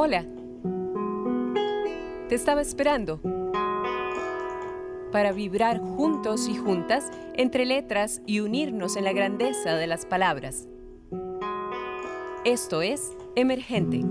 Hola. 0.00 0.24
Te 2.28 2.36
estaba 2.36 2.60
esperando 2.60 3.20
para 5.10 5.32
vibrar 5.32 5.80
juntos 5.80 6.46
y 6.48 6.56
juntas 6.56 7.10
entre 7.34 7.66
letras 7.66 8.22
y 8.24 8.38
unirnos 8.38 8.94
en 8.94 9.02
la 9.02 9.12
grandeza 9.12 9.74
de 9.74 9.88
las 9.88 10.06
palabras. 10.06 10.68
Esto 12.44 12.80
es 12.80 13.10
Emergente. 13.34 14.04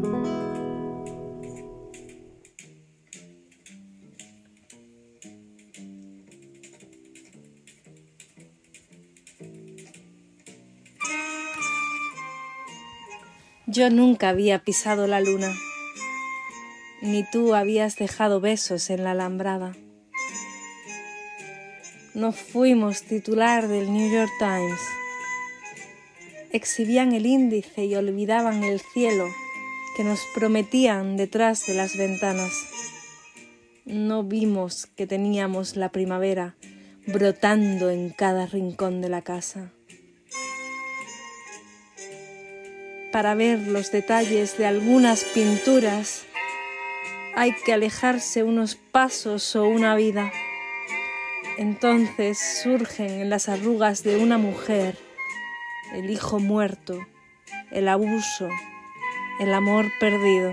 Yo 13.67 13.89
nunca 13.89 14.29
había 14.29 14.59
pisado 14.59 15.07
la 15.07 15.21
luna, 15.21 15.53
ni 17.01 17.23
tú 17.23 17.53
habías 17.55 17.95
dejado 17.95 18.39
besos 18.39 18.89
en 18.89 19.03
la 19.03 19.11
alambrada. 19.11 19.75
No 22.13 22.31
fuimos 22.31 23.03
titular 23.03 23.67
del 23.67 23.91
New 23.93 24.11
York 24.11 24.31
Times. 24.39 24.79
Exhibían 26.51 27.13
el 27.13 27.25
índice 27.25 27.85
y 27.85 27.95
olvidaban 27.95 28.63
el 28.63 28.79
cielo 28.79 29.27
que 29.95 30.03
nos 30.03 30.19
prometían 30.33 31.17
detrás 31.17 31.65
de 31.67 31.75
las 31.75 31.97
ventanas. 31.97 32.53
No 33.85 34.23
vimos 34.23 34.87
que 34.87 35.05
teníamos 35.05 35.75
la 35.75 35.89
primavera 35.89 36.55
brotando 37.05 37.89
en 37.89 38.09
cada 38.09 38.45
rincón 38.47 39.01
de 39.01 39.09
la 39.09 39.21
casa. 39.21 39.71
para 43.17 43.33
ver 43.33 43.67
los 43.67 43.91
detalles 43.91 44.59
de 44.59 44.67
algunas 44.67 45.23
pinturas 45.23 46.21
hay 47.37 47.53
que 47.53 47.71
alejarse 47.71 48.41
unos 48.41 48.73
pasos 48.73 49.55
o 49.55 49.65
una 49.65 49.95
vida. 49.95 50.31
Entonces 51.59 52.39
surgen 52.63 53.11
en 53.11 53.29
las 53.29 53.47
arrugas 53.47 54.01
de 54.01 54.17
una 54.17 54.39
mujer 54.39 54.97
el 55.93 56.09
hijo 56.09 56.39
muerto, 56.39 57.05
el 57.69 57.89
abuso, 57.89 58.49
el 59.39 59.53
amor 59.53 59.85
perdido. 59.99 60.51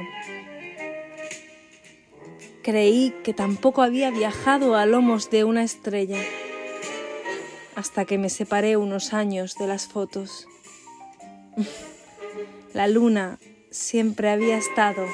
Creí 2.63 3.15
que 3.25 3.33
tampoco 3.33 3.81
había 3.81 4.11
viajado 4.11 4.77
a 4.77 4.85
lomos 4.85 5.31
de 5.31 5.45
una 5.45 5.63
estrella, 5.65 6.21
hasta 7.77 8.05
que 8.05 8.19
me 8.19 8.29
separé 8.29 8.77
unos 8.77 9.15
años 9.15 9.55
de 9.55 9.67
las 9.67 9.87
fotos. 9.87 10.47
La 12.75 12.89
luna 12.89 13.39
siempre 13.71 14.29
había 14.29 14.59
estado 14.59 15.07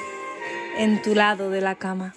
en 0.77 1.01
tu 1.01 1.15
lado 1.15 1.49
de 1.49 1.61
la 1.61 1.75
cama. 1.75 2.15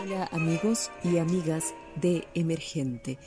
Hola 0.00 0.28
amigos 0.32 0.90
y 1.04 1.18
amigas 1.18 1.74
de 1.96 2.26
Emergente. 2.34 3.18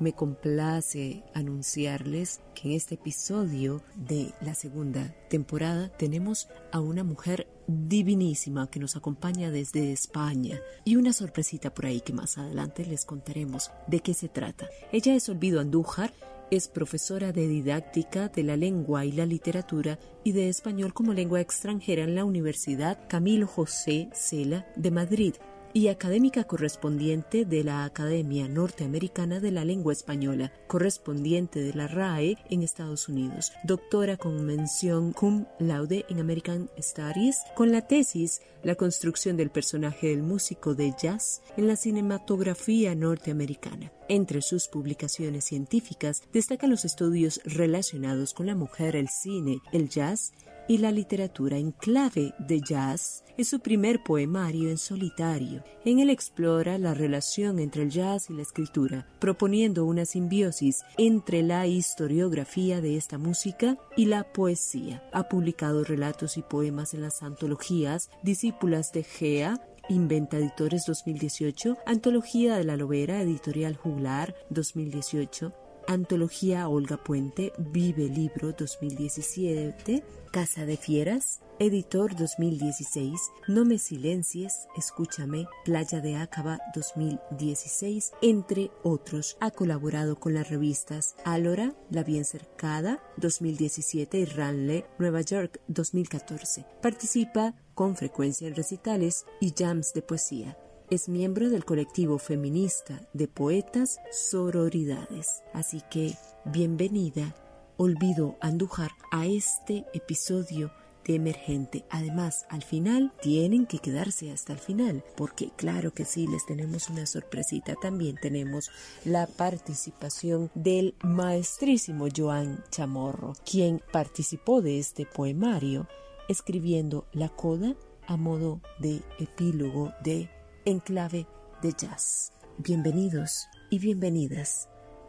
Me 0.00 0.12
complace 0.12 1.22
anunciarles 1.34 2.40
que 2.54 2.68
en 2.68 2.74
este 2.74 2.96
episodio 2.96 3.82
de 3.94 4.32
la 4.40 4.54
segunda 4.54 5.14
temporada 5.28 5.88
tenemos 5.88 6.48
a 6.72 6.80
una 6.80 7.04
mujer 7.04 7.46
divinísima 7.66 8.68
que 8.68 8.80
nos 8.80 8.96
acompaña 8.96 9.50
desde 9.50 9.92
España 9.92 10.60
y 10.84 10.96
una 10.96 11.12
sorpresita 11.12 11.72
por 11.72 11.86
ahí 11.86 12.00
que 12.00 12.12
más 12.12 12.38
adelante 12.38 12.84
les 12.84 13.04
contaremos 13.04 13.70
de 13.86 14.00
qué 14.00 14.14
se 14.14 14.28
trata. 14.28 14.68
Ella 14.90 15.14
es 15.14 15.28
Olvido 15.28 15.60
Andújar, 15.60 16.12
es 16.56 16.68
profesora 16.68 17.32
de 17.32 17.48
didáctica 17.48 18.28
de 18.28 18.44
la 18.44 18.56
lengua 18.56 19.04
y 19.04 19.12
la 19.12 19.26
literatura 19.26 19.98
y 20.22 20.32
de 20.32 20.48
español 20.48 20.94
como 20.94 21.12
lengua 21.12 21.40
extranjera 21.40 22.04
en 22.04 22.14
la 22.14 22.24
Universidad 22.24 23.08
Camilo 23.08 23.46
José 23.46 24.08
Cela 24.12 24.66
de 24.76 24.90
Madrid 24.90 25.34
y 25.74 25.88
académica 25.88 26.44
correspondiente 26.44 27.44
de 27.44 27.64
la 27.64 27.84
Academia 27.84 28.48
Norteamericana 28.48 29.40
de 29.40 29.50
la 29.50 29.64
Lengua 29.64 29.92
Española, 29.92 30.52
correspondiente 30.68 31.60
de 31.60 31.74
la 31.74 31.88
RAE 31.88 32.38
en 32.48 32.62
Estados 32.62 33.08
Unidos, 33.08 33.52
doctora 33.64 34.16
con 34.16 34.46
mención 34.46 35.12
cum 35.12 35.46
laude 35.58 36.06
en 36.08 36.20
American 36.20 36.70
Studies, 36.78 37.38
con 37.56 37.72
la 37.72 37.82
tesis 37.82 38.40
La 38.62 38.76
construcción 38.76 39.36
del 39.36 39.50
personaje 39.50 40.08
del 40.08 40.22
músico 40.22 40.74
de 40.74 40.94
jazz 40.98 41.42
en 41.56 41.66
la 41.66 41.76
cinematografía 41.76 42.94
norteamericana. 42.94 43.92
Entre 44.08 44.40
sus 44.40 44.68
publicaciones 44.68 45.44
científicas 45.44 46.22
destacan 46.32 46.70
los 46.70 46.84
estudios 46.84 47.40
relacionados 47.44 48.32
con 48.32 48.46
la 48.46 48.54
mujer, 48.54 48.96
el 48.96 49.08
cine, 49.08 49.58
el 49.72 49.88
jazz 49.88 50.32
y 50.68 50.78
la 50.78 50.90
literatura 50.90 51.58
en 51.58 51.72
clave 51.72 52.34
de 52.38 52.60
jazz 52.60 53.24
es 53.36 53.48
su 53.48 53.60
primer 53.60 54.02
poemario 54.02 54.70
en 54.70 54.78
solitario. 54.78 55.64
En 55.84 55.98
él 55.98 56.10
explora 56.10 56.78
la 56.78 56.94
relación 56.94 57.58
entre 57.58 57.82
el 57.82 57.90
jazz 57.90 58.30
y 58.30 58.34
la 58.34 58.42
escritura, 58.42 59.06
proponiendo 59.18 59.84
una 59.84 60.04
simbiosis 60.04 60.82
entre 60.98 61.42
la 61.42 61.66
historiografía 61.66 62.80
de 62.80 62.96
esta 62.96 63.18
música 63.18 63.76
y 63.96 64.06
la 64.06 64.32
poesía. 64.32 65.02
Ha 65.12 65.28
publicado 65.28 65.84
relatos 65.84 66.36
y 66.36 66.42
poemas 66.42 66.94
en 66.94 67.02
las 67.02 67.22
antologías 67.22 68.10
Discípulas 68.22 68.92
de 68.92 69.02
Gea, 69.02 69.60
Inventa 69.88 70.38
Editores 70.38 70.84
2018, 70.86 71.76
Antología 71.84 72.56
de 72.56 72.64
la 72.64 72.76
Lobera, 72.76 73.20
Editorial 73.20 73.76
Juglar 73.76 74.34
2018, 74.48 75.52
Antología 75.86 76.68
Olga 76.68 76.96
Puente, 76.96 77.52
Vive 77.58 78.08
Libro 78.08 78.52
2017, 78.52 80.02
Casa 80.32 80.66
de 80.66 80.76
Fieras, 80.76 81.40
Editor 81.58 82.16
2016, 82.16 83.20
No 83.48 83.64
me 83.64 83.78
silencies, 83.78 84.66
Escúchame, 84.76 85.46
Playa 85.64 86.00
de 86.00 86.16
Acaba 86.16 86.58
2016, 86.74 88.12
entre 88.22 88.70
otros. 88.82 89.36
Ha 89.40 89.50
colaborado 89.50 90.16
con 90.16 90.34
las 90.34 90.48
revistas 90.48 91.14
Alora, 91.24 91.74
La 91.90 92.02
Bien 92.02 92.24
Cercada 92.24 93.02
2017 93.18 94.18
y 94.18 94.24
Ranle, 94.24 94.86
Nueva 94.98 95.20
York 95.20 95.60
2014. 95.68 96.66
Participa 96.82 97.54
con 97.74 97.96
frecuencia 97.96 98.48
en 98.48 98.54
recitales 98.54 99.26
y 99.40 99.52
jams 99.56 99.92
de 99.94 100.02
poesía. 100.02 100.56
Es 100.90 101.08
miembro 101.08 101.48
del 101.48 101.64
colectivo 101.64 102.18
feminista 102.18 103.00
de 103.14 103.26
poetas 103.26 104.00
Sororidades. 104.12 105.42
Así 105.54 105.80
que, 105.90 106.14
bienvenida, 106.44 107.34
Olvido 107.78 108.36
Andújar, 108.42 108.90
a 109.10 109.24
este 109.24 109.86
episodio 109.94 110.70
de 111.06 111.14
Emergente. 111.14 111.86
Además, 111.88 112.44
al 112.50 112.62
final 112.62 113.14
tienen 113.22 113.64
que 113.64 113.78
quedarse 113.78 114.30
hasta 114.30 114.52
el 114.52 114.58
final, 114.58 115.02
porque 115.16 115.50
claro 115.56 115.94
que 115.94 116.04
sí, 116.04 116.26
les 116.26 116.44
tenemos 116.44 116.90
una 116.90 117.06
sorpresita. 117.06 117.76
También 117.76 118.16
tenemos 118.20 118.70
la 119.06 119.26
participación 119.26 120.50
del 120.54 120.96
maestrísimo 121.02 122.08
Joan 122.14 122.62
Chamorro, 122.70 123.32
quien 123.50 123.80
participó 123.90 124.60
de 124.60 124.78
este 124.78 125.06
poemario 125.06 125.88
escribiendo 126.28 127.06
la 127.12 127.30
coda 127.30 127.74
a 128.06 128.18
modo 128.18 128.60
de 128.80 129.02
epílogo 129.18 129.94
de 130.02 130.28
en 130.64 130.80
clave 130.80 131.26
de 131.62 131.72
jazz. 131.72 132.32
Bienvenidos 132.58 133.48
y 133.70 133.78
bienvenidas 133.78 134.68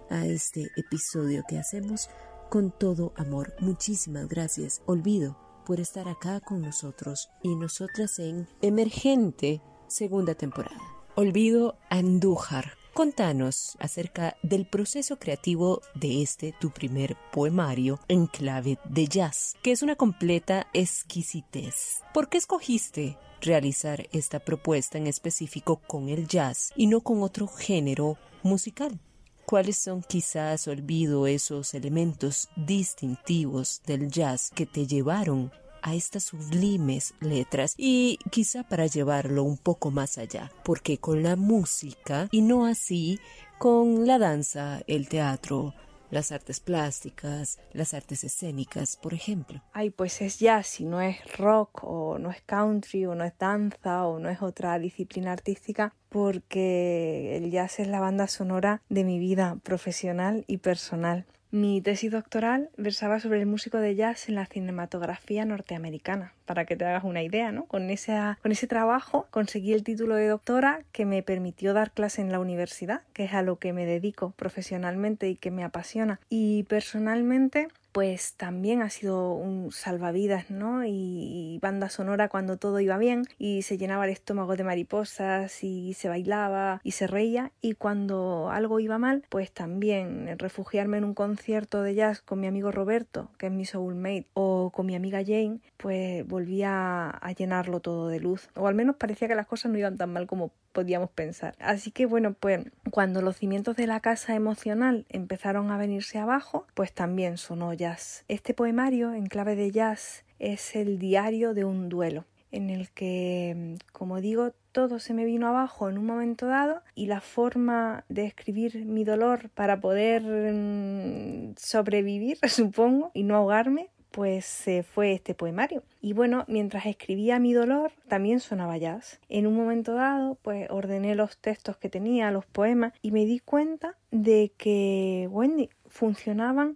a 0.09 0.25
este 0.25 0.67
episodio 0.75 1.43
que 1.47 1.57
hacemos 1.57 2.09
con 2.49 2.71
todo 2.71 3.13
amor. 3.15 3.53
Muchísimas 3.59 4.27
gracias. 4.27 4.81
Olvido 4.85 5.37
por 5.65 5.79
estar 5.79 6.07
acá 6.07 6.39
con 6.41 6.61
nosotros 6.61 7.29
y 7.41 7.55
nosotras 7.55 8.19
en 8.19 8.47
Emergente 8.61 9.61
segunda 9.87 10.35
temporada. 10.35 10.81
Olvido 11.15 11.77
Andújar. 11.89 12.84
Contanos 12.95 13.75
acerca 13.79 14.37
del 14.41 14.65
proceso 14.65 15.19
creativo 15.19 15.81
de 15.95 16.21
este 16.21 16.53
tu 16.53 16.71
primer 16.71 17.17
poemario 17.33 17.99
en 18.07 18.25
clave 18.25 18.79
de 18.85 19.05
jazz, 19.09 19.57
que 19.61 19.73
es 19.73 19.83
una 19.83 19.97
completa 19.97 20.67
exquisitez. 20.73 21.99
¿Por 22.13 22.29
qué 22.29 22.37
escogiste 22.37 23.17
realizar 23.41 24.07
esta 24.13 24.39
propuesta 24.39 24.97
en 24.97 25.07
específico 25.07 25.81
con 25.87 26.07
el 26.07 26.25
jazz 26.25 26.71
y 26.77 26.87
no 26.87 27.01
con 27.01 27.21
otro 27.21 27.47
género 27.47 28.17
musical. 28.43 28.97
¿Cuáles 29.45 29.77
son 29.77 30.01
quizás, 30.01 30.65
olvido, 30.69 31.27
esos 31.27 31.73
elementos 31.73 32.47
distintivos 32.55 33.81
del 33.85 34.09
jazz 34.09 34.51
que 34.55 34.65
te 34.65 34.87
llevaron 34.87 35.51
a 35.85 35.93
estas 35.93 36.23
sublimes 36.23 37.13
letras 37.21 37.75
y 37.77 38.17
quizá 38.31 38.63
para 38.63 38.87
llevarlo 38.87 39.43
un 39.43 39.57
poco 39.57 39.91
más 39.91 40.17
allá, 40.17 40.51
porque 40.63 40.97
con 40.97 41.21
la 41.21 41.35
música 41.35 42.27
y 42.31 42.41
no 42.41 42.65
así 42.65 43.19
con 43.59 44.07
la 44.07 44.17
danza, 44.17 44.81
el 44.87 45.07
teatro, 45.07 45.75
las 46.09 46.31
artes 46.31 46.59
plásticas, 46.59 47.59
las 47.71 47.93
artes 47.93 48.23
escénicas, 48.23 48.97
por 48.97 49.13
ejemplo. 49.13 49.61
Ay, 49.73 49.91
pues 49.91 50.21
es 50.21 50.39
jazz 50.39 50.79
y 50.79 50.85
no 50.85 51.01
es 51.01 51.17
rock 51.37 51.83
o 51.83 52.17
no 52.17 52.31
es 52.31 52.41
country 52.41 53.05
o 53.05 53.13
no 53.13 53.23
es 53.23 53.37
danza 53.37 54.07
o 54.07 54.17
no 54.17 54.29
es 54.29 54.41
otra 54.41 54.79
disciplina 54.79 55.33
artística, 55.33 55.93
porque 56.09 57.37
el 57.37 57.51
jazz 57.51 57.79
es 57.79 57.87
la 57.87 57.99
banda 57.99 58.27
sonora 58.27 58.81
de 58.89 59.03
mi 59.03 59.19
vida 59.19 59.57
profesional 59.61 60.45
y 60.47 60.57
personal. 60.57 61.25
Mi 61.51 61.79
tesis 61.79 62.11
doctoral 62.11 62.69
versaba 62.75 63.19
sobre 63.19 63.39
el 63.39 63.45
músico 63.45 63.77
de 63.77 63.95
jazz 63.95 64.27
en 64.27 64.35
la 64.35 64.45
cinematografía 64.45 65.45
norteamericana, 65.45 66.33
para 66.45 66.65
que 66.65 66.75
te 66.75 66.85
hagas 66.85 67.03
una 67.03 67.23
idea, 67.23 67.51
¿no? 67.51 67.65
Con 67.65 67.89
ese, 67.89 68.17
con 68.41 68.51
ese 68.51 68.67
trabajo 68.67 69.27
conseguí 69.31 69.73
el 69.73 69.83
título 69.83 70.15
de 70.15 70.27
doctora 70.27 70.81
que 70.91 71.05
me 71.05 71.23
permitió 71.23 71.73
dar 71.73 71.91
clase 71.91 72.21
en 72.21 72.31
la 72.31 72.39
universidad, 72.39 73.03
que 73.13 73.25
es 73.25 73.33
a 73.33 73.41
lo 73.41 73.57
que 73.57 73.73
me 73.73 73.85
dedico 73.85 74.31
profesionalmente 74.31 75.29
y 75.29 75.35
que 75.35 75.51
me 75.51 75.63
apasiona. 75.63 76.19
Y 76.29 76.63
personalmente 76.63 77.69
pues 77.95 78.33
también 78.33 78.81
ha 78.81 78.89
sido 78.89 79.31
un 79.35 79.71
salvavidas, 79.71 80.51
¿no? 80.51 80.83
Y, 80.85 81.59
banda 81.61 81.87
sonora 81.87 82.27
cuando 82.27 82.57
todo 82.57 82.81
iba 82.81 82.97
bien 82.97 83.23
y 83.37 83.61
se 83.61 83.77
llenaba 83.77 84.03
el 84.03 84.11
estómago 84.11 84.57
de 84.57 84.65
mariposas 84.65 85.63
y 85.63 85.93
se 85.93 86.09
bailaba 86.09 86.81
y 86.83 86.91
se 86.91 87.07
reía 87.07 87.53
y 87.61 87.75
cuando 87.75 88.49
algo 88.51 88.81
iba 88.81 88.97
mal, 88.97 89.23
pues 89.29 89.53
también 89.53 90.37
refugiarme 90.37 90.97
en 90.97 91.05
un 91.05 91.13
concierto 91.13 91.83
de 91.83 91.95
jazz 91.95 92.21
con 92.21 92.41
mi 92.41 92.47
amigo 92.47 92.69
Roberto, 92.69 93.29
que 93.37 93.45
es 93.45 93.53
mi 93.53 93.63
soulmate, 93.63 94.27
o 94.33 94.71
con 94.71 94.87
mi 94.87 94.95
amiga 94.95 95.23
Jane, 95.25 95.61
pues 95.77 96.27
volvía 96.27 97.11
a 97.11 97.31
llenarlo 97.31 97.79
todo 97.79 98.09
de 98.09 98.19
luz. 98.19 98.49
O 98.55 98.67
al 98.67 98.75
menos 98.75 98.97
parecía 98.97 99.29
que 99.29 99.35
las 99.35 99.47
cosas 99.47 99.71
no 99.71 99.77
iban 99.77 99.95
tan 99.95 100.11
mal 100.11 100.27
como 100.27 100.51
podíamos 100.73 101.09
pensar. 101.09 101.55
Así 101.59 101.91
que 101.91 102.05
bueno, 102.05 102.33
pues 102.33 102.65
cuando 102.95 103.21
los 103.21 103.35
cimientos 103.35 103.75
de 103.75 103.87
la 103.87 103.99
casa 103.99 104.35
emocional 104.35 105.05
empezaron 105.09 105.69
a 105.69 105.77
venirse 105.77 106.17
abajo, 106.17 106.65
pues 106.75 106.93
también 106.93 107.37
sonó 107.37 107.73
jazz. 107.73 108.23
Este 108.29 108.53
poemario 108.53 109.13
en 109.13 109.25
clave 109.25 109.57
de 109.57 109.69
jazz 109.69 110.23
es 110.39 110.77
el 110.77 110.97
diario 110.97 111.53
de 111.53 111.65
un 111.65 111.89
duelo 111.89 112.23
en 112.51 112.69
el 112.69 112.89
que, 112.91 113.75
como 113.91 114.21
digo, 114.21 114.53
todo 114.71 114.99
se 114.99 115.13
me 115.13 115.25
vino 115.25 115.45
abajo 115.49 115.89
en 115.89 115.97
un 115.97 116.05
momento 116.05 116.45
dado 116.45 116.83
y 116.95 117.07
la 117.07 117.19
forma 117.19 118.05
de 118.07 118.27
escribir 118.27 118.85
mi 118.85 119.03
dolor 119.03 119.49
para 119.49 119.81
poder 119.81 120.23
mm, 120.23 121.55
sobrevivir, 121.57 122.37
supongo, 122.47 123.11
y 123.13 123.23
no 123.23 123.35
ahogarme, 123.35 123.89
pues 124.15 124.45
se 124.45 124.83
fue 124.83 125.11
este 125.11 125.35
poemario. 125.35 125.83
Y 125.99 126.13
bueno, 126.13 126.45
mientras 126.47 126.85
escribía 126.85 127.37
mi 127.37 127.51
dolor, 127.51 127.91
también 128.07 128.39
sonaba 128.39 128.77
jazz. 128.77 129.19
En 129.27 129.45
un 129.45 129.57
momento 129.57 129.93
dado, 129.93 130.35
pues 130.41 130.69
ordené 130.69 131.15
los 131.15 131.37
textos 131.37 131.75
que 131.75 131.89
tenía, 131.89 132.31
los 132.31 132.45
poemas, 132.45 132.93
y 133.01 133.11
me 133.11 133.25
di 133.25 133.39
cuenta 133.39 133.97
de 134.11 134.53
que 134.57 135.27
Wendy 135.29 135.69
funcionaban 135.87 136.75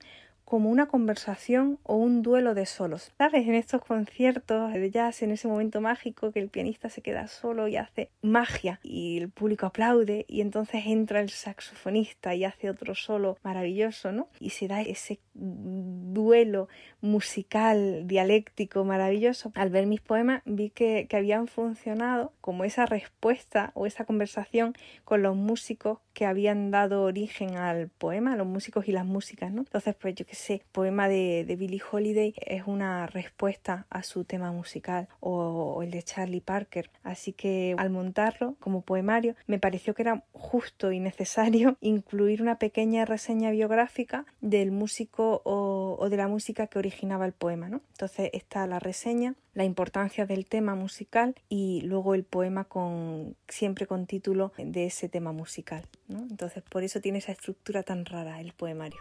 como 0.49 0.71
una 0.71 0.87
conversación 0.87 1.77
o 1.83 1.95
un 1.95 2.23
duelo 2.23 2.55
de 2.55 2.65
solos. 2.65 3.11
¿Sabes? 3.19 3.47
En 3.47 3.53
estos 3.53 3.83
conciertos 3.83 4.73
de 4.73 4.91
jazz, 4.91 5.21
en 5.21 5.31
ese 5.31 5.47
momento 5.47 5.79
mágico 5.79 6.31
que 6.31 6.39
el 6.39 6.49
pianista 6.49 6.89
se 6.89 7.03
queda 7.03 7.27
solo 7.27 7.67
y 7.67 7.77
hace 7.77 8.09
magia 8.23 8.79
y 8.81 9.19
el 9.19 9.29
público 9.29 9.67
aplaude 9.67 10.25
y 10.27 10.41
entonces 10.41 10.83
entra 10.87 11.21
el 11.21 11.29
saxofonista 11.29 12.33
y 12.33 12.45
hace 12.45 12.69
otro 12.69 12.95
solo 12.95 13.37
maravilloso, 13.43 14.11
¿no? 14.11 14.27
Y 14.39 14.49
se 14.49 14.67
da 14.67 14.81
ese 14.81 15.19
duelo 15.39 16.67
musical, 17.01 18.07
dialéctico, 18.07 18.83
maravilloso. 18.83 19.51
Al 19.55 19.69
ver 19.69 19.85
mis 19.85 20.01
poemas 20.01 20.41
vi 20.45 20.69
que, 20.69 21.07
que 21.09 21.17
habían 21.17 21.47
funcionado 21.47 22.33
como 22.41 22.63
esa 22.63 22.85
respuesta 22.85 23.71
o 23.73 23.85
esa 23.85 24.05
conversación 24.05 24.73
con 25.05 25.21
los 25.21 25.35
músicos 25.35 25.99
que 26.13 26.25
habían 26.25 26.71
dado 26.71 27.03
origen 27.03 27.55
al 27.55 27.87
poema, 27.87 28.35
los 28.35 28.47
músicos 28.47 28.87
y 28.87 28.91
las 28.91 29.05
músicas, 29.05 29.53
¿no? 29.53 29.61
Entonces, 29.61 29.95
pues 29.95 30.15
yo 30.15 30.25
qué 30.25 30.35
sé, 30.35 30.63
poema 30.71 31.07
de, 31.07 31.45
de 31.47 31.55
Billie 31.55 31.81
Holiday 31.89 32.33
es 32.45 32.63
una 32.65 33.07
respuesta 33.07 33.85
a 33.89 34.03
su 34.03 34.25
tema 34.25 34.51
musical 34.51 35.07
o, 35.19 35.81
el 35.83 35.91
de 35.91 36.03
Charlie 36.03 36.41
Parker. 36.41 36.89
Así 37.03 37.33
que 37.33 37.75
al 37.77 37.89
montarlo 37.89 38.55
como 38.59 38.81
poemario 38.81 39.35
me 39.47 39.59
pareció 39.59 39.93
que 39.93 40.01
era 40.01 40.23
justo 40.33 40.91
y 40.91 40.99
necesario 40.99 41.77
incluir 41.81 42.41
una 42.41 42.57
pequeña 42.57 43.05
reseña 43.05 43.51
biográfica 43.51 44.25
del 44.41 44.71
músico 44.71 45.28
o, 45.43 45.97
o 45.99 46.09
de 46.09 46.17
la 46.17 46.27
música 46.27 46.67
que 46.67 46.79
originaba 46.79 47.25
el 47.25 47.33
poema, 47.33 47.69
¿no? 47.69 47.81
Entonces 47.91 48.29
está 48.33 48.65
la 48.67 48.79
reseña, 48.79 49.35
la 49.53 49.63
importancia 49.63 50.25
del 50.25 50.45
tema 50.45 50.75
musical 50.75 51.35
y 51.49 51.81
luego 51.81 52.15
el 52.15 52.23
poema 52.23 52.63
con 52.63 53.35
siempre 53.47 53.87
con 53.87 54.05
título 54.05 54.53
de 54.57 54.85
ese 54.85 55.09
tema 55.09 55.31
musical. 55.31 55.85
¿no? 56.07 56.19
Entonces 56.19 56.63
por 56.63 56.83
eso 56.83 57.01
tiene 57.01 57.17
esa 57.17 57.33
estructura 57.33 57.83
tan 57.83 58.05
rara 58.05 58.39
el 58.39 58.53
poemario. 58.53 58.99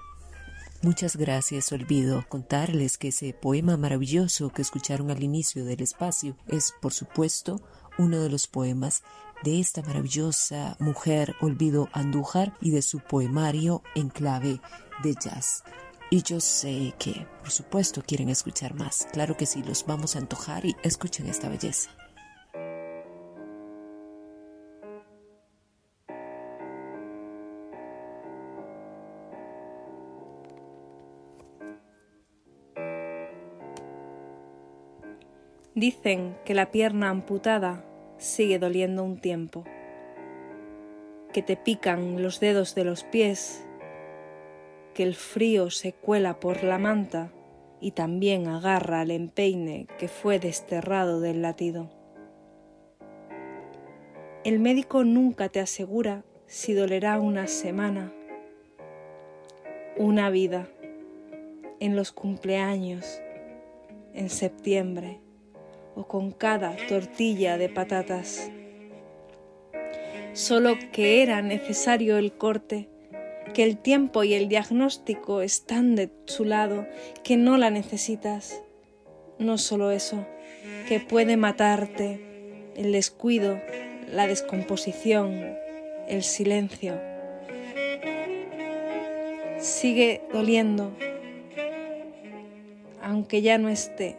Muchas 0.83 1.17
gracias. 1.17 1.73
Olvido 1.73 2.25
contarles 2.29 2.99
que 2.99 3.09
ese 3.09 3.35
poema 3.35 3.77
maravilloso 3.77 4.51
que 4.51 4.63
escucharon 4.63 5.11
al 5.11 5.23
inicio 5.23 5.65
del 5.65 5.83
espacio 5.83 6.37
es, 6.47 6.73
por 6.81 6.93
supuesto, 6.93 7.61
uno 7.99 8.21
de 8.21 8.29
los 8.29 8.47
poemas 8.47 9.03
de 9.43 9.61
esta 9.61 9.83
maravillosa 9.83 10.77
mujer 10.79 11.35
Olvido 11.41 11.89
Andújar 11.93 12.55
y 12.61 12.71
de 12.71 12.83
su 12.83 13.01
poemario 13.01 13.83
en 13.95 14.09
clave 14.09 14.61
de 15.03 15.15
jazz. 15.15 15.63
Y 16.11 16.23
yo 16.23 16.41
sé 16.41 16.95
que, 16.99 17.27
por 17.41 17.51
supuesto, 17.51 18.03
quieren 18.03 18.31
escuchar 18.31 18.73
más. 18.73 19.07
Claro 19.13 19.37
que 19.37 19.45
sí, 19.45 19.63
los 19.63 19.85
vamos 19.85 20.17
a 20.17 20.21
antojar 20.21 20.65
y 20.65 20.75
escuchen 20.83 21.27
esta 21.27 21.51
belleza. 21.51 21.91
Dicen 35.75 36.39
que 36.45 36.55
la 36.55 36.71
pierna 36.71 37.11
amputada 37.11 37.85
sigue 38.17 38.59
doliendo 38.59 39.05
un 39.05 39.21
tiempo, 39.21 39.63
que 41.33 41.43
te 41.43 41.57
pican 41.57 42.21
los 42.23 42.41
dedos 42.41 42.75
de 42.75 42.85
los 42.85 43.05
pies 43.05 43.68
que 44.99 45.05
el 45.05 45.15
frío 45.15 45.71
se 45.71 45.93
cuela 45.93 46.41
por 46.41 46.65
la 46.65 46.77
manta 46.77 47.31
y 47.81 47.93
también 47.93 48.49
agarra 48.49 49.03
al 49.03 49.13
empeine 49.13 49.87
que 49.97 50.09
fue 50.09 50.41
desterrado 50.41 51.21
del 51.21 51.41
latido. 51.41 51.89
El 54.43 54.59
médico 54.59 55.05
nunca 55.05 55.51
te 55.51 55.61
asegura 55.61 56.25
si 56.49 56.73
dolerá 56.73 57.21
una 57.21 57.47
semana, 57.47 58.13
una 59.97 60.31
vida, 60.31 60.69
en 61.79 61.95
los 61.95 62.11
cumpleaños, 62.11 63.21
en 64.15 64.29
septiembre 64.29 65.21
o 65.95 66.09
con 66.09 66.33
cada 66.33 66.75
tortilla 66.89 67.57
de 67.57 67.69
patatas. 67.69 68.51
Solo 70.33 70.75
que 70.91 71.23
era 71.23 71.41
necesario 71.41 72.19
el 72.19 72.33
corte 72.33 72.89
que 73.53 73.65
el 73.65 73.79
tiempo 73.79 74.25
y 74.25 74.35
el 74.35 74.49
diagnóstico 74.49 75.43
están 75.43 75.95
de 75.95 76.11
su 76.27 76.45
lado, 76.45 76.87
que 77.23 77.37
no 77.37 77.57
la 77.59 77.71
necesitas. 77.71 78.63
No 79.39 79.59
solo 79.59 79.91
eso, 79.91 80.27
que 80.89 81.01
puede 81.01 81.37
matarte 81.37 82.73
el 82.77 82.93
descuido, 82.93 83.61
la 84.11 84.27
descomposición, 84.27 85.57
el 86.09 86.23
silencio. 86.23 87.01
Sigue 89.59 90.23
doliendo, 90.33 90.93
aunque 93.03 93.43
ya 93.43 93.59
no 93.59 93.69
esté, 93.69 94.17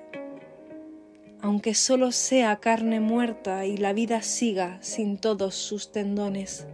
aunque 1.41 1.73
solo 1.73 2.11
sea 2.11 2.57
carne 2.57 2.99
muerta 2.99 3.65
y 3.65 3.77
la 3.77 3.93
vida 3.93 4.21
siga 4.21 4.77
sin 4.81 5.17
todos 5.17 5.55
sus 5.55 5.91
tendones. 5.91 6.67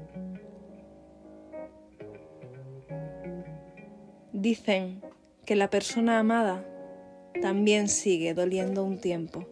Dicen 4.46 5.02
que 5.44 5.56
la 5.56 5.72
persona 5.72 6.20
amada 6.20 6.64
también 7.42 7.90
sigue 7.90 8.36
doliendo 8.36 8.84
un 8.84 9.00
tiempo. 9.00 9.48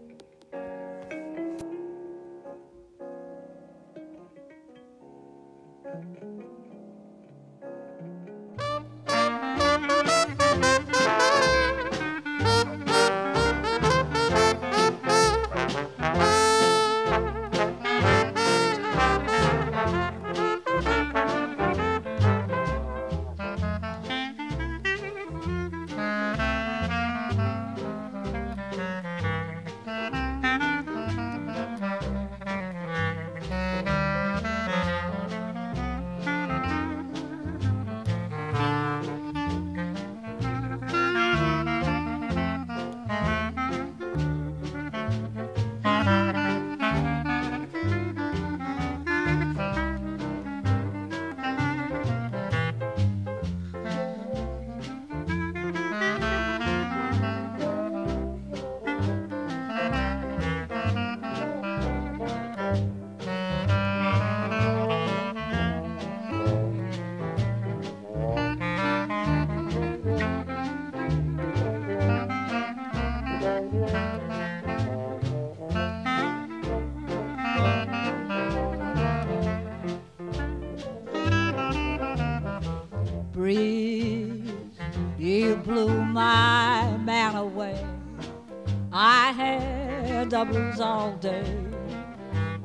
Blues 90.41 90.79
all 90.79 91.11
day, 91.17 91.45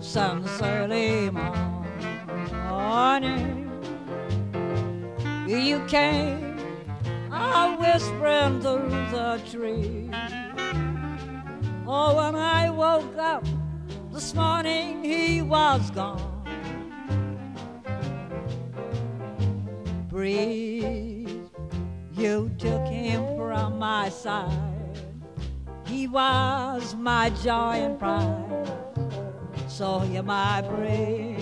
since 0.00 0.62
early 0.62 1.28
morning. 2.58 3.70
You 5.46 5.84
came, 5.86 6.58
I 7.30 7.76
whispering 7.76 8.62
through 8.62 8.88
the 9.10 9.40
trees. 9.50 10.10
Oh, 11.86 12.16
when 12.16 12.36
I 12.36 12.70
woke 12.70 13.18
up 13.18 13.44
this 14.12 14.34
morning, 14.34 15.04
he 15.04 15.42
was 15.42 15.90
gone. 15.90 16.24
Breeze, 20.08 21.28
you 22.16 22.50
took 22.56 22.86
him 22.86 23.36
from 23.36 23.78
my 23.78 24.08
side. 24.08 24.77
He 25.88 26.06
was 26.06 26.94
my 26.94 27.30
joy 27.30 27.76
and 27.86 27.98
pride. 27.98 28.44
So 29.68 30.02
you're 30.04 30.22
my 30.22 30.60
breeze. 30.60 31.38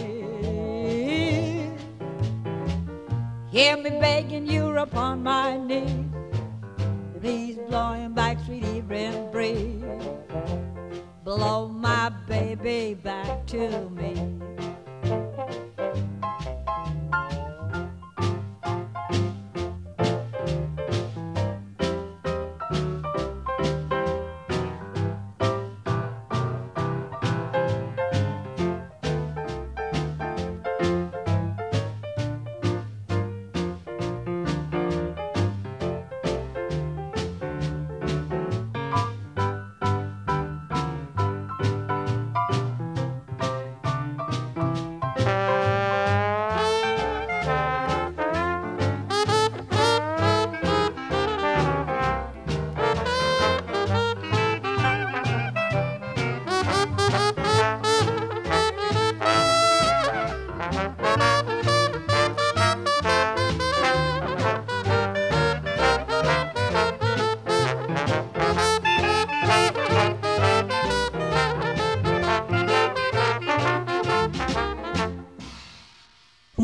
Hear 3.51 3.77
me 3.77 3.91
begging 3.91 4.47
you 4.47 4.69
upon 4.79 5.25
my 5.25 5.57
knees. 5.57 6.07
Please 7.21 7.57
blow 7.69 7.95
him 7.95 8.15
back, 8.15 8.39
sweet 8.45 8.65
evening 8.65 9.33
breeze. 9.33 9.83
Blow 11.25 11.69
my 11.69 12.11
baby 12.29 12.95
back 12.95 13.47
to 13.47 13.91
me. 13.91 14.56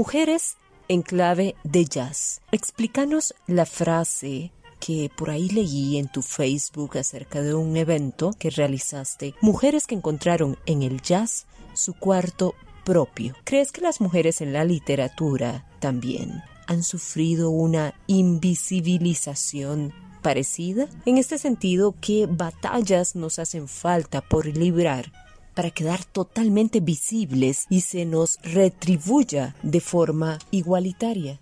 Mujeres 0.05 0.57
en 0.89 1.03
clave 1.03 1.55
de 1.63 1.85
jazz. 1.85 2.41
Explícanos 2.51 3.37
la 3.47 3.67
frase 3.67 4.51
que 4.81 5.13
por 5.17 5.31
ahí 5.31 5.49
leí 5.49 5.97
en 5.97 6.11
tu 6.11 6.23
Facebook 6.23 6.99
acerca 6.99 7.41
de 7.41 7.55
un 7.55 7.77
evento 7.77 8.33
que 8.37 8.51
realizaste. 8.51 9.37
Mujeres 9.41 9.87
que 9.87 9.95
encontraron 9.95 10.59
en 10.67 10.83
el 10.83 11.03
jazz 11.03 11.47
su 11.75 11.95
cuarto 11.95 12.57
propio. 12.85 13.37
¿Crees 13.45 13.71
que 13.71 13.81
las 13.81 14.01
mujeres 14.01 14.41
en 14.41 14.53
la 14.53 14.65
literatura 14.65 15.71
también 15.79 16.43
han 16.67 16.83
sufrido 16.83 17.51
una 17.51 17.95
invisibilización 18.09 19.95
parecida? 20.21 20.89
En 21.07 21.17
este 21.17 21.39
sentido, 21.39 21.95
¿qué 22.01 22.27
batallas 22.29 23.15
nos 23.15 23.39
hacen 23.39 23.69
falta 23.69 24.21
por 24.21 24.47
librar 24.47 25.13
para 25.55 25.71
quedar 25.71 26.05
totalmente 26.05 26.81
visibles 26.81 27.67
y 27.69 27.83
se 27.83 28.05
nos 28.05 28.39
retribuya 28.43 29.55
de 29.63 29.81
forma 29.81 30.39
igualitaria. 30.51 31.41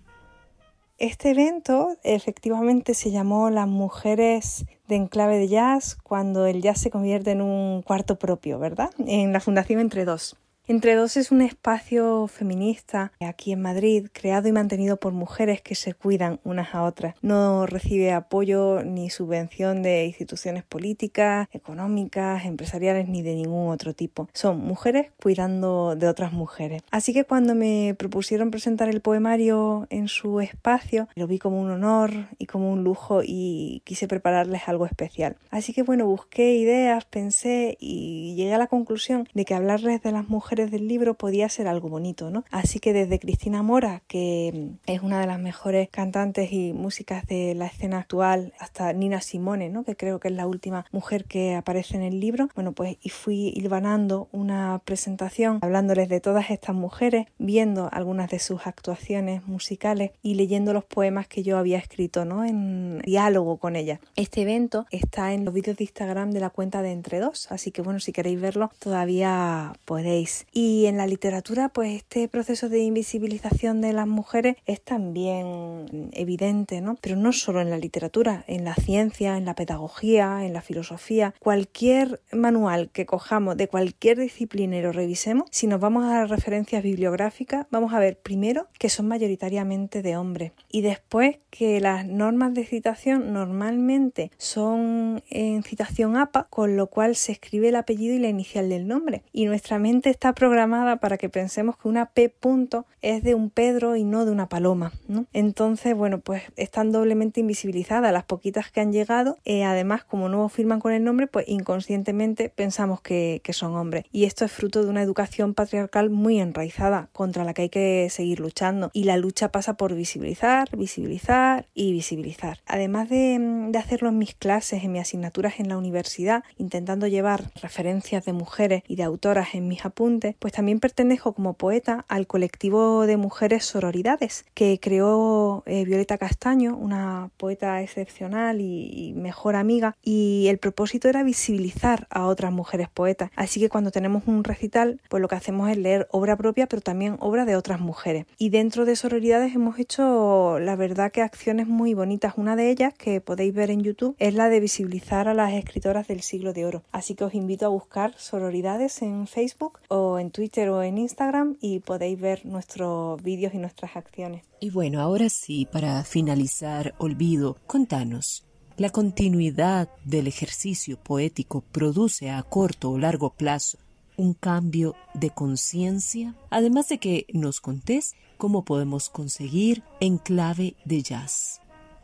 Este 0.97 1.31
evento 1.31 1.97
efectivamente 2.03 2.93
se 2.93 3.09
llamó 3.09 3.49
Las 3.49 3.67
mujeres 3.67 4.65
de 4.87 4.97
enclave 4.97 5.39
de 5.39 5.47
jazz 5.47 5.95
cuando 5.95 6.45
el 6.45 6.61
jazz 6.61 6.79
se 6.79 6.91
convierte 6.91 7.31
en 7.31 7.41
un 7.41 7.81
cuarto 7.81 8.19
propio, 8.19 8.59
¿verdad? 8.59 8.91
En 8.99 9.33
la 9.33 9.39
Fundación 9.39 9.79
Entre 9.79 10.05
Dos. 10.05 10.37
Entre 10.67 10.93
dos 10.93 11.17
es 11.17 11.31
un 11.31 11.41
espacio 11.41 12.27
feminista 12.27 13.11
aquí 13.19 13.51
en 13.51 13.63
Madrid, 13.63 14.09
creado 14.13 14.47
y 14.47 14.51
mantenido 14.51 14.97
por 14.97 15.11
mujeres 15.11 15.59
que 15.59 15.73
se 15.73 15.95
cuidan 15.95 16.39
unas 16.43 16.75
a 16.75 16.83
otras. 16.83 17.15
No 17.23 17.65
recibe 17.65 18.11
apoyo 18.11 18.83
ni 18.83 19.09
subvención 19.09 19.81
de 19.81 20.05
instituciones 20.05 20.63
políticas, 20.63 21.47
económicas, 21.51 22.45
empresariales 22.45 23.09
ni 23.09 23.23
de 23.23 23.33
ningún 23.33 23.69
otro 23.69 23.95
tipo. 23.95 24.29
Son 24.33 24.59
mujeres 24.59 25.07
cuidando 25.19 25.95
de 25.95 26.07
otras 26.07 26.31
mujeres. 26.31 26.83
Así 26.91 27.11
que 27.11 27.23
cuando 27.23 27.55
me 27.55 27.95
propusieron 27.97 28.51
presentar 28.51 28.87
el 28.87 29.01
poemario 29.01 29.87
en 29.89 30.07
su 30.07 30.41
espacio, 30.41 31.07
lo 31.15 31.25
vi 31.25 31.39
como 31.39 31.59
un 31.59 31.71
honor 31.71 32.11
y 32.37 32.45
como 32.45 32.71
un 32.71 32.83
lujo 32.83 33.21
y 33.25 33.81
quise 33.83 34.07
prepararles 34.07 34.67
algo 34.67 34.85
especial. 34.85 35.37
Así 35.49 35.73
que 35.73 35.81
bueno, 35.81 36.05
busqué 36.05 36.53
ideas, 36.53 37.05
pensé 37.05 37.77
y 37.79 38.35
llegué 38.35 38.53
a 38.53 38.59
la 38.59 38.67
conclusión 38.67 39.27
de 39.33 39.43
que 39.43 39.55
hablarles 39.55 40.03
de 40.03 40.11
las 40.11 40.29
mujeres 40.29 40.50
del 40.55 40.87
libro 40.87 41.13
podía 41.13 41.47
ser 41.49 41.67
algo 41.67 41.89
bonito, 41.89 42.29
¿no? 42.29 42.43
Así 42.51 42.79
que 42.79 42.93
desde 42.93 43.19
Cristina 43.19 43.63
Mora, 43.63 44.01
que 44.07 44.71
es 44.85 45.01
una 45.01 45.21
de 45.21 45.27
las 45.27 45.39
mejores 45.39 45.89
cantantes 45.89 46.51
y 46.51 46.73
músicas 46.73 47.25
de 47.25 47.55
la 47.55 47.67
escena 47.67 47.99
actual, 47.99 48.53
hasta 48.59 48.91
Nina 48.93 49.21
Simone, 49.21 49.69
¿no? 49.69 49.83
Que 49.83 49.95
creo 49.95 50.19
que 50.19 50.27
es 50.27 50.33
la 50.33 50.47
última 50.47 50.85
mujer 50.91 51.25
que 51.25 51.55
aparece 51.55 51.95
en 51.95 52.03
el 52.03 52.19
libro. 52.19 52.49
Bueno, 52.55 52.73
pues 52.73 52.97
y 53.01 53.09
fui 53.09 53.53
hilvanando 53.55 54.27
una 54.31 54.81
presentación 54.83 55.59
hablándoles 55.61 56.09
de 56.09 56.19
todas 56.19 56.49
estas 56.49 56.75
mujeres, 56.75 57.27
viendo 57.37 57.89
algunas 57.91 58.29
de 58.29 58.39
sus 58.39 58.67
actuaciones 58.67 59.47
musicales 59.47 60.11
y 60.21 60.35
leyendo 60.35 60.73
los 60.73 60.83
poemas 60.83 61.27
que 61.27 61.43
yo 61.43 61.57
había 61.57 61.77
escrito, 61.77 62.25
¿no? 62.25 62.43
En 62.43 62.99
diálogo 62.99 63.57
con 63.57 63.75
ellas. 63.75 63.99
Este 64.15 64.41
evento 64.41 64.85
está 64.91 65.33
en 65.33 65.45
los 65.45 65.53
vídeos 65.53 65.77
de 65.77 65.85
Instagram 65.85 66.31
de 66.31 66.39
la 66.39 66.49
cuenta 66.49 66.81
de 66.81 66.91
Entre 66.91 67.19
Dos, 67.19 67.51
así 67.51 67.71
que 67.71 67.81
bueno, 67.81 67.99
si 67.99 68.11
queréis 68.11 68.39
verlo, 68.39 68.71
todavía 68.79 69.73
podéis. 69.85 70.40
Y 70.51 70.85
en 70.85 70.97
la 70.97 71.07
literatura, 71.07 71.69
pues 71.69 71.95
este 71.95 72.27
proceso 72.27 72.69
de 72.69 72.79
invisibilización 72.79 73.81
de 73.81 73.93
las 73.93 74.07
mujeres 74.07 74.55
es 74.65 74.81
también 74.81 76.09
evidente, 76.13 76.81
¿no? 76.81 76.97
Pero 77.01 77.15
no 77.15 77.33
solo 77.33 77.61
en 77.61 77.69
la 77.69 77.77
literatura, 77.77 78.43
en 78.47 78.65
la 78.65 78.75
ciencia, 78.75 79.37
en 79.37 79.45
la 79.45 79.55
pedagogía, 79.55 80.45
en 80.45 80.53
la 80.53 80.61
filosofía, 80.61 81.33
cualquier 81.39 82.21
manual 82.31 82.89
que 82.91 83.05
cojamos 83.05 83.57
de 83.57 83.67
cualquier 83.67 84.19
disciplina 84.19 84.77
y 84.77 84.81
lo 84.81 84.91
revisemos, 84.91 85.47
si 85.51 85.67
nos 85.67 85.79
vamos 85.79 86.05
a 86.05 86.21
las 86.21 86.29
referencias 86.29 86.83
bibliográficas, 86.83 87.67
vamos 87.71 87.93
a 87.93 87.99
ver 87.99 88.17
primero 88.17 88.67
que 88.79 88.89
son 88.89 89.07
mayoritariamente 89.07 90.01
de 90.01 90.17
hombres. 90.17 90.51
Y 90.69 90.81
después 90.81 91.37
que 91.49 91.79
las 91.79 92.05
normas 92.05 92.53
de 92.53 92.65
citación 92.65 93.33
normalmente 93.33 94.31
son 94.37 95.23
en 95.29 95.63
citación 95.63 96.15
APA, 96.17 96.47
con 96.49 96.75
lo 96.75 96.87
cual 96.87 97.15
se 97.15 97.31
escribe 97.31 97.69
el 97.69 97.75
apellido 97.75 98.15
y 98.15 98.19
la 98.19 98.29
inicial 98.29 98.69
del 98.69 98.87
nombre. 98.87 99.23
Y 99.31 99.45
nuestra 99.45 99.79
mente 99.79 100.09
está 100.09 100.30
programada 100.33 100.97
para 100.97 101.17
que 101.17 101.29
pensemos 101.29 101.77
que 101.77 101.87
una 101.87 102.07
P 102.07 102.29
punto 102.29 102.85
es 103.01 103.23
de 103.23 103.35
un 103.35 103.49
Pedro 103.49 103.95
y 103.95 104.03
no 104.03 104.25
de 104.25 104.31
una 104.31 104.47
paloma. 104.49 104.91
¿no? 105.07 105.25
Entonces, 105.33 105.95
bueno, 105.95 106.19
pues 106.19 106.43
están 106.55 106.91
doblemente 106.91 107.39
invisibilizadas 107.39 108.13
las 108.13 108.23
poquitas 108.23 108.71
que 108.71 108.81
han 108.81 108.91
llegado. 108.91 109.37
Eh, 109.45 109.63
además, 109.63 110.03
como 110.03 110.29
no 110.29 110.47
firman 110.49 110.79
con 110.79 110.93
el 110.93 111.03
nombre, 111.03 111.27
pues 111.27 111.47
inconscientemente 111.47 112.49
pensamos 112.49 113.01
que, 113.01 113.41
son 113.51 113.75
hombres. 113.75 114.05
Y 114.13 114.23
esto 114.23 114.45
es 114.45 114.51
fruto 114.53 114.81
de 114.81 114.89
una 114.89 115.01
educación 115.01 115.53
patriarcal 115.53 116.09
muy 116.09 116.39
enraizada 116.39 117.09
contra 117.11 117.43
la 117.43 117.53
que 117.53 117.63
hay 117.63 117.69
que 117.69 118.07
seguir 118.09 118.39
luchando. 118.39 118.89
Y 118.93 119.03
la 119.03 119.17
lucha 119.17 119.51
pasa 119.51 119.73
por 119.73 119.93
visibilizar, 119.93 120.69
visibilizar 120.77 121.67
y 121.73 121.91
visibilizar. 121.91 122.59
Además 122.65 123.09
de, 123.09 123.67
de 123.69 123.77
hacerlo 123.77 124.07
en 124.07 124.19
mis 124.19 124.35
clases, 124.35 124.85
en 124.85 124.93
mis 124.93 125.01
asignaturas 125.01 125.59
en 125.59 125.67
la 125.67 125.77
universidad, 125.77 126.45
intentando 126.57 127.07
llevar 127.07 127.51
referencias 127.61 128.23
de 128.23 128.31
mujeres 128.31 128.83
y 128.87 128.95
de 128.95 129.03
autoras 129.03 129.53
en 129.53 129.67
mis 129.67 129.83
apuntes, 129.83 130.20
pues 130.39 130.53
también 130.53 130.79
pertenezco 130.79 131.33
como 131.33 131.53
poeta 131.53 132.05
al 132.07 132.27
colectivo 132.27 133.05
de 133.05 133.17
mujeres 133.17 133.65
sororidades 133.65 134.45
que 134.53 134.79
creó 134.79 135.63
eh, 135.65 135.85
Violeta 135.85 136.17
Castaño, 136.17 136.75
una 136.75 137.29
poeta 137.37 137.81
excepcional 137.81 138.61
y, 138.61 139.13
mejor 139.15 139.55
amiga, 139.55 139.95
y 140.03 140.47
el 140.47 140.57
propósito 140.57 141.09
era 141.09 141.23
visibilizar 141.23 142.07
a 142.09 142.25
otras 142.25 142.51
mujeres 142.51 142.89
poetas. 142.89 143.31
Así 143.35 143.59
que 143.59 143.69
cuando 143.69 143.91
tenemos 143.91 144.23
un 144.27 144.43
recital, 144.43 145.01
pues 145.09 145.21
lo 145.21 145.27
que 145.27 145.35
hacemos 145.35 145.69
es 145.69 145.77
leer 145.77 146.07
obra 146.11 146.35
propia, 146.35 146.67
pero 146.67 146.81
también 146.81 147.17
obra 147.19 147.45
de 147.45 147.55
otras 147.55 147.79
mujeres. 147.79 148.25
Y 148.37 148.49
dentro 148.49 148.85
de 148.85 148.95
sororidades 148.95 149.55
hemos 149.55 149.79
hecho, 149.79 150.59
la 150.59 150.75
verdad, 150.75 151.11
que 151.11 151.21
acciones 151.21 151.67
muy 151.67 151.93
bonitas. 151.93 152.33
Una 152.37 152.55
de 152.55 152.69
ellas, 152.69 152.93
que 152.93 153.21
podéis 153.21 153.53
ver 153.53 153.71
en 153.71 153.81
YouTube, 153.81 154.15
es 154.19 154.33
la 154.33 154.49
de 154.49 154.59
visibilizar 154.59 155.27
a 155.27 155.33
las 155.33 155.53
escritoras 155.53 156.07
del 156.07 156.21
siglo 156.21 156.53
de 156.53 156.65
oro. 156.65 156.83
Así 156.91 157.15
que 157.15 157.23
os 157.23 157.33
invito 157.33 157.65
a 157.65 157.69
buscar 157.69 158.13
sororidades 158.17 159.01
en 159.01 159.27
Facebook 159.27 159.79
o 159.87 160.10
en 160.19 160.31
Twitter 160.31 160.69
o 160.69 160.83
en 160.83 160.97
Instagram 160.97 161.57
y 161.61 161.79
podéis 161.79 162.19
ver 162.19 162.45
nuestros 162.45 163.21
vídeos 163.21 163.53
y 163.53 163.57
nuestras 163.57 163.95
acciones. 163.95 164.43
Y 164.59 164.69
bueno, 164.69 165.01
ahora 165.01 165.29
sí, 165.29 165.67
para 165.71 166.03
finalizar, 166.03 166.95
olvido, 166.97 167.57
contanos. 167.67 168.45
La 168.77 168.89
continuidad 168.89 169.89
del 170.05 170.27
ejercicio 170.27 170.97
poético 170.97 171.61
produce 171.61 172.31
a 172.31 172.41
corto 172.43 172.91
o 172.91 172.97
largo 172.97 173.31
plazo 173.31 173.77
un 174.17 174.33
cambio 174.33 174.95
de 175.13 175.29
conciencia, 175.31 176.35
además 176.49 176.89
de 176.89 176.99
que 176.99 177.25
nos 177.33 177.59
contés 177.59 178.13
cómo 178.37 178.63
podemos 178.63 179.09
conseguir 179.09 179.83
en 179.99 180.17
clave 180.17 180.75
de 180.85 181.01
jazz. 181.01 181.60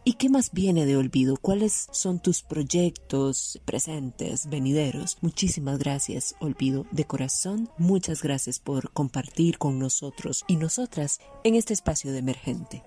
¿Y 0.08 0.14
qué 0.14 0.30
más 0.30 0.54
viene 0.54 0.86
de 0.86 0.96
olvido? 0.96 1.36
¿Cuáles 1.36 1.90
son 1.92 2.20
tus 2.22 2.42
proyectos 2.42 3.60
presentes, 3.66 4.50
venideros? 4.50 5.18
Muchísimas 5.20 5.80
gracias, 5.80 6.34
Olvido, 6.40 6.86
de 6.92 7.04
corazón. 7.04 7.70
Muchas 7.78 8.24
gracias 8.24 8.58
por 8.58 8.94
compartir 8.94 9.58
con 9.58 9.80
nosotros 9.80 10.46
y 10.48 10.56
nosotras 10.56 11.20
en 11.44 11.56
este 11.56 11.74
espacio 11.74 12.14
de 12.14 12.20
emergente. 12.20 12.84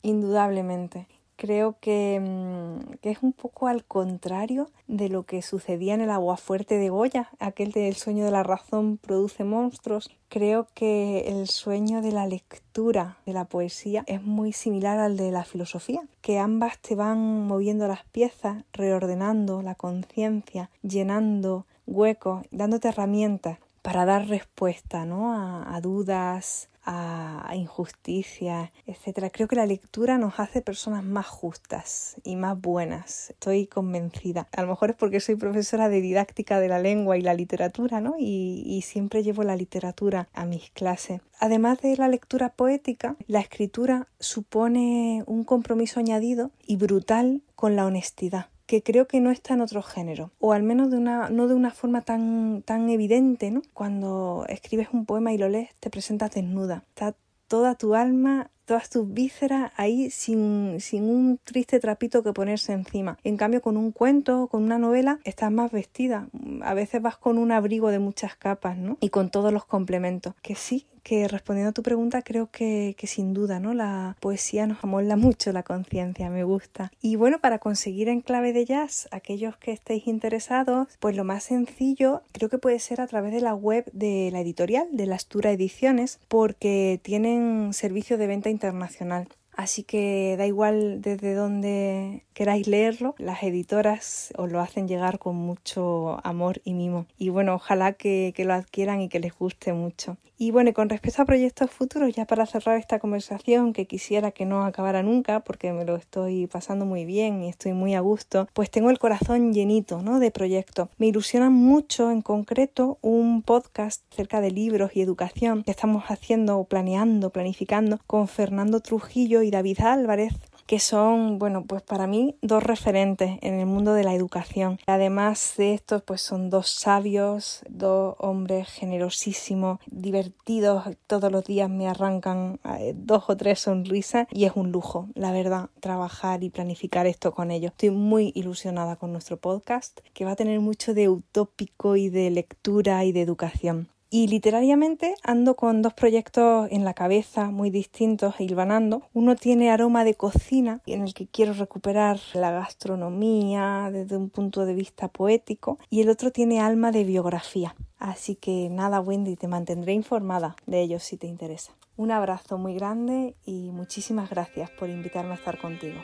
Indudablemente 0.00 1.08
creo 1.40 1.76
que, 1.80 2.20
mm, 2.20 2.98
que, 3.00 3.10
es 3.10 3.22
un 3.22 3.32
poco 3.32 3.66
al 3.66 3.82
contrario 3.82 4.68
de 4.88 5.08
lo 5.08 5.22
que 5.22 5.40
sucedía 5.40 5.94
en 5.94 6.02
el 6.02 6.10
aguafuerte 6.10 6.76
de 6.76 6.90
Goya, 6.90 7.30
aquel 7.38 7.72
del 7.72 7.96
sueño 7.96 8.26
de 8.26 8.30
la 8.30 8.42
razón 8.42 8.98
produce 8.98 9.42
monstruos. 9.42 10.10
Creo 10.28 10.68
que 10.74 11.20
el 11.28 11.48
sueño 11.48 12.02
de 12.02 12.12
la 12.12 12.26
lectura 12.26 13.16
de 13.24 13.32
la 13.32 13.46
poesía 13.46 14.04
es 14.06 14.22
muy 14.22 14.52
similar 14.52 14.98
al 14.98 15.16
de 15.16 15.30
la 15.30 15.44
filosofía, 15.44 16.02
que 16.20 16.38
ambas 16.38 16.78
te 16.78 16.94
van 16.94 17.46
moviendo 17.46 17.88
las 17.88 18.04
piezas, 18.04 18.62
reordenando 18.74 19.62
la 19.62 19.74
conciencia, 19.74 20.68
llenando 20.82 21.64
huecos, 21.86 22.44
dándote 22.50 22.88
herramientas 22.88 23.58
para 23.80 24.04
dar 24.04 24.28
respuesta 24.28 25.06
¿no? 25.06 25.32
a, 25.32 25.74
a 25.74 25.80
dudas, 25.80 26.68
a, 26.84 27.52
injusticias, 27.54 28.70
etcétera. 28.86 29.30
Creo 29.30 29.48
que 29.48 29.56
la 29.56 29.66
lectura 29.66 30.18
nos 30.18 30.38
hace 30.38 30.62
personas 30.62 31.04
más 31.04 31.26
justas 31.26 32.16
y 32.24 32.36
más 32.36 32.60
buenas. 32.60 33.30
Estoy 33.30 33.66
convencida. 33.66 34.48
A 34.52 34.62
lo 34.62 34.68
mejor 34.68 34.90
es 34.90 34.96
porque 34.96 35.20
soy 35.20 35.36
profesora 35.36 35.88
de 35.88 36.00
didáctica 36.00 36.60
de 36.60 36.68
la 36.68 36.78
lengua 36.78 37.18
y 37.18 37.22
la 37.22 37.34
literatura, 37.34 38.00
¿no? 38.00 38.14
Y, 38.18 38.62
y 38.66 38.82
siempre 38.82 39.22
llevo 39.22 39.42
la 39.42 39.56
literatura 39.56 40.28
a 40.32 40.44
mis 40.44 40.70
clases. 40.70 41.20
Además 41.38 41.80
de 41.80 41.96
la 41.96 42.08
lectura 42.08 42.50
poética, 42.50 43.16
la 43.26 43.40
escritura 43.40 44.08
supone 44.18 45.24
un 45.26 45.44
compromiso 45.44 46.00
añadido 46.00 46.50
y 46.66 46.76
brutal 46.76 47.42
con 47.56 47.76
la 47.76 47.86
honestidad 47.86 48.46
que 48.70 48.84
creo 48.84 49.08
que 49.08 49.18
no 49.18 49.32
está 49.32 49.54
en 49.54 49.62
otro 49.62 49.82
género, 49.82 50.30
o 50.38 50.52
al 50.52 50.62
menos 50.62 50.92
de 50.92 50.96
una, 50.96 51.28
no 51.28 51.48
de 51.48 51.54
una 51.54 51.72
forma 51.72 52.02
tan, 52.02 52.62
tan 52.64 52.88
evidente, 52.88 53.50
¿no? 53.50 53.62
Cuando 53.74 54.44
escribes 54.48 54.90
un 54.92 55.06
poema 55.06 55.32
y 55.32 55.38
lo 55.38 55.48
lees, 55.48 55.70
te 55.80 55.90
presentas 55.90 56.30
desnuda. 56.30 56.84
Está 56.90 57.16
toda 57.48 57.74
tu 57.74 57.96
alma 57.96 58.52
todas 58.70 58.88
tus 58.88 59.12
vísceras 59.12 59.72
ahí 59.76 60.10
sin, 60.10 60.76
sin, 60.78 61.10
un 61.10 61.40
triste 61.42 61.80
trapito 61.80 62.22
que 62.22 62.32
ponerse 62.32 62.72
encima. 62.72 63.18
En 63.24 63.36
cambio, 63.36 63.62
con 63.62 63.76
un 63.76 63.90
cuento, 63.90 64.46
con 64.46 64.62
una 64.62 64.78
novela, 64.78 65.18
estás 65.24 65.50
más 65.50 65.72
vestida. 65.72 66.28
A 66.62 66.72
veces 66.74 67.02
vas 67.02 67.16
con 67.16 67.36
un 67.36 67.50
abrigo 67.50 67.88
de 67.88 67.98
muchas 67.98 68.36
capas, 68.36 68.78
¿no? 68.78 68.96
Y 69.00 69.08
con 69.08 69.28
todos 69.28 69.52
los 69.52 69.64
complementos. 69.64 70.34
Que 70.40 70.54
sí, 70.54 70.86
que 71.02 71.28
respondiendo 71.28 71.70
a 71.70 71.72
tu 71.72 71.82
pregunta, 71.82 72.22
creo 72.22 72.50
que, 72.50 72.94
que, 72.96 73.06
sin 73.06 73.34
duda, 73.34 73.60
¿no? 73.60 73.74
La 73.74 74.16
poesía 74.20 74.66
nos 74.66 74.82
amolda 74.84 75.16
mucho 75.16 75.52
la 75.52 75.62
conciencia, 75.62 76.30
me 76.30 76.44
gusta. 76.44 76.92
Y 77.00 77.16
bueno, 77.16 77.40
para 77.40 77.58
conseguir 77.58 78.08
en 78.08 78.20
clave 78.20 78.52
de 78.52 78.64
jazz, 78.64 79.08
aquellos 79.10 79.56
que 79.56 79.72
estéis 79.72 80.06
interesados, 80.06 80.88
pues 81.00 81.16
lo 81.16 81.24
más 81.24 81.44
sencillo 81.44 82.22
creo 82.32 82.48
que 82.48 82.58
puede 82.58 82.78
ser 82.78 83.00
a 83.00 83.06
través 83.06 83.32
de 83.32 83.40
la 83.40 83.54
web 83.54 83.90
de 83.92 84.30
la 84.32 84.40
editorial, 84.40 84.86
de 84.92 85.06
la 85.06 85.16
Astura 85.16 85.50
Ediciones, 85.52 86.20
porque 86.28 87.00
tienen 87.02 87.72
servicio 87.72 88.18
de 88.18 88.26
venta 88.26 88.50
internacional. 88.60 89.26
Así 89.60 89.82
que 89.82 90.36
da 90.38 90.46
igual 90.46 91.02
desde 91.02 91.34
donde 91.34 92.24
queráis 92.32 92.66
leerlo, 92.66 93.14
las 93.18 93.42
editoras 93.42 94.32
os 94.38 94.50
lo 94.50 94.58
hacen 94.58 94.88
llegar 94.88 95.18
con 95.18 95.36
mucho 95.36 96.18
amor 96.24 96.62
y 96.64 96.72
mimo. 96.72 97.04
Y 97.18 97.28
bueno, 97.28 97.56
ojalá 97.56 97.92
que, 97.92 98.32
que 98.34 98.46
lo 98.46 98.54
adquieran 98.54 99.02
y 99.02 99.10
que 99.10 99.20
les 99.20 99.38
guste 99.38 99.74
mucho. 99.74 100.16
Y 100.42 100.52
bueno, 100.52 100.72
con 100.72 100.88
respecto 100.88 101.20
a 101.20 101.26
proyectos 101.26 101.70
futuros, 101.70 102.14
ya 102.14 102.24
para 102.24 102.46
cerrar 102.46 102.78
esta 102.78 102.98
conversación, 102.98 103.74
que 103.74 103.86
quisiera 103.86 104.30
que 104.30 104.46
no 104.46 104.64
acabara 104.64 105.02
nunca, 105.02 105.40
porque 105.40 105.70
me 105.74 105.84
lo 105.84 105.96
estoy 105.96 106.46
pasando 106.46 106.86
muy 106.86 107.04
bien 107.04 107.42
y 107.42 107.50
estoy 107.50 107.74
muy 107.74 107.94
a 107.94 108.00
gusto, 108.00 108.48
pues 108.54 108.70
tengo 108.70 108.88
el 108.88 108.98
corazón 108.98 109.52
llenito 109.52 110.00
¿no? 110.00 110.18
de 110.18 110.30
proyectos. 110.30 110.88
Me 110.96 111.08
ilusiona 111.08 111.50
mucho, 111.50 112.10
en 112.10 112.22
concreto, 112.22 112.96
un 113.02 113.42
podcast 113.42 114.02
cerca 114.14 114.40
de 114.40 114.50
libros 114.50 114.92
y 114.94 115.02
educación 115.02 115.62
que 115.62 115.72
estamos 115.72 116.04
haciendo, 116.04 116.64
planeando, 116.64 117.28
planificando 117.28 118.00
con 118.06 118.26
Fernando 118.26 118.80
Trujillo 118.80 119.42
y 119.42 119.49
David 119.50 119.80
Álvarez, 119.80 120.34
que 120.70 120.78
son, 120.78 121.40
bueno, 121.40 121.64
pues 121.64 121.82
para 121.82 122.06
mí 122.06 122.36
dos 122.42 122.62
referentes 122.62 123.38
en 123.42 123.54
el 123.58 123.66
mundo 123.66 123.92
de 123.92 124.04
la 124.04 124.14
educación. 124.14 124.78
Además 124.86 125.54
de 125.56 125.74
estos, 125.74 126.00
pues 126.02 126.20
son 126.20 126.48
dos 126.48 126.70
sabios, 126.70 127.62
dos 127.68 128.14
hombres 128.18 128.68
generosísimos, 128.68 129.80
divertidos, 129.90 130.84
todos 131.08 131.32
los 131.32 131.44
días 131.44 131.68
me 131.68 131.88
arrancan 131.88 132.60
eh, 132.78 132.94
dos 132.96 133.24
o 133.26 133.36
tres 133.36 133.58
sonrisas 133.58 134.28
y 134.30 134.44
es 134.44 134.52
un 134.54 134.70
lujo, 134.70 135.08
la 135.14 135.32
verdad, 135.32 135.70
trabajar 135.80 136.44
y 136.44 136.50
planificar 136.50 137.06
esto 137.08 137.32
con 137.32 137.50
ellos. 137.50 137.72
Estoy 137.72 137.90
muy 137.90 138.30
ilusionada 138.36 138.94
con 138.94 139.10
nuestro 139.10 139.38
podcast, 139.38 139.98
que 140.14 140.24
va 140.24 140.32
a 140.32 140.36
tener 140.36 140.60
mucho 140.60 140.94
de 140.94 141.08
utópico 141.08 141.96
y 141.96 142.10
de 142.10 142.30
lectura 142.30 143.04
y 143.04 143.10
de 143.10 143.22
educación. 143.22 143.88
Y 144.12 144.26
literariamente 144.26 145.14
ando 145.22 145.54
con 145.54 145.82
dos 145.82 145.94
proyectos 145.94 146.66
en 146.72 146.84
la 146.84 146.94
cabeza 146.94 147.52
muy 147.52 147.70
distintos, 147.70 148.40
hilvanando. 148.40 149.02
Uno 149.14 149.36
tiene 149.36 149.70
aroma 149.70 150.02
de 150.02 150.14
cocina, 150.14 150.80
en 150.86 151.02
el 151.02 151.14
que 151.14 151.28
quiero 151.28 151.52
recuperar 151.52 152.18
la 152.34 152.50
gastronomía 152.50 153.88
desde 153.92 154.16
un 154.16 154.28
punto 154.28 154.66
de 154.66 154.74
vista 154.74 155.06
poético, 155.06 155.78
y 155.90 156.00
el 156.00 156.08
otro 156.08 156.32
tiene 156.32 156.58
alma 156.58 156.90
de 156.90 157.04
biografía. 157.04 157.76
Así 158.00 158.34
que 158.34 158.68
nada, 158.68 159.00
Wendy, 159.00 159.36
te 159.36 159.46
mantendré 159.46 159.92
informada 159.92 160.56
de 160.66 160.80
ellos 160.80 161.04
si 161.04 161.16
te 161.16 161.28
interesa. 161.28 161.72
Un 161.96 162.10
abrazo 162.10 162.58
muy 162.58 162.74
grande 162.74 163.36
y 163.46 163.70
muchísimas 163.70 164.28
gracias 164.28 164.70
por 164.70 164.90
invitarme 164.90 165.32
a 165.32 165.36
estar 165.36 165.60
contigo. 165.60 166.00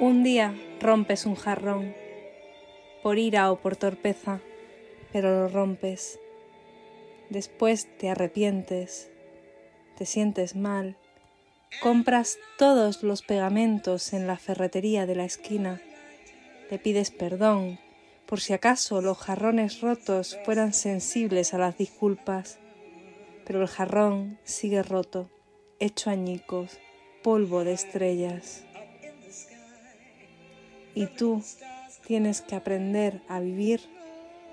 Un 0.00 0.22
día 0.22 0.54
rompes 0.80 1.26
un 1.26 1.34
jarrón, 1.34 1.94
por 3.02 3.18
ira 3.18 3.52
o 3.52 3.56
por 3.56 3.76
torpeza 3.76 4.40
pero 5.12 5.42
lo 5.42 5.48
rompes. 5.48 6.18
Después 7.30 7.88
te 7.98 8.08
arrepientes, 8.08 9.10
te 9.96 10.06
sientes 10.06 10.56
mal, 10.56 10.96
compras 11.82 12.38
todos 12.58 13.02
los 13.02 13.22
pegamentos 13.22 14.12
en 14.12 14.26
la 14.26 14.36
ferretería 14.36 15.06
de 15.06 15.14
la 15.14 15.24
esquina, 15.24 15.80
te 16.68 16.78
pides 16.78 17.10
perdón 17.10 17.78
por 18.32 18.40
si 18.40 18.54
acaso 18.54 19.02
los 19.02 19.18
jarrones 19.18 19.82
rotos 19.82 20.38
fueran 20.46 20.72
sensibles 20.72 21.52
a 21.52 21.58
las 21.58 21.76
disculpas, 21.76 22.58
pero 23.44 23.60
el 23.60 23.68
jarrón 23.68 24.38
sigue 24.42 24.82
roto, 24.82 25.28
hecho 25.80 26.08
añicos, 26.08 26.78
polvo 27.22 27.62
de 27.62 27.74
estrellas. 27.74 28.64
Y 30.94 31.08
tú 31.08 31.42
tienes 32.06 32.40
que 32.40 32.54
aprender 32.54 33.20
a 33.28 33.40
vivir 33.40 33.82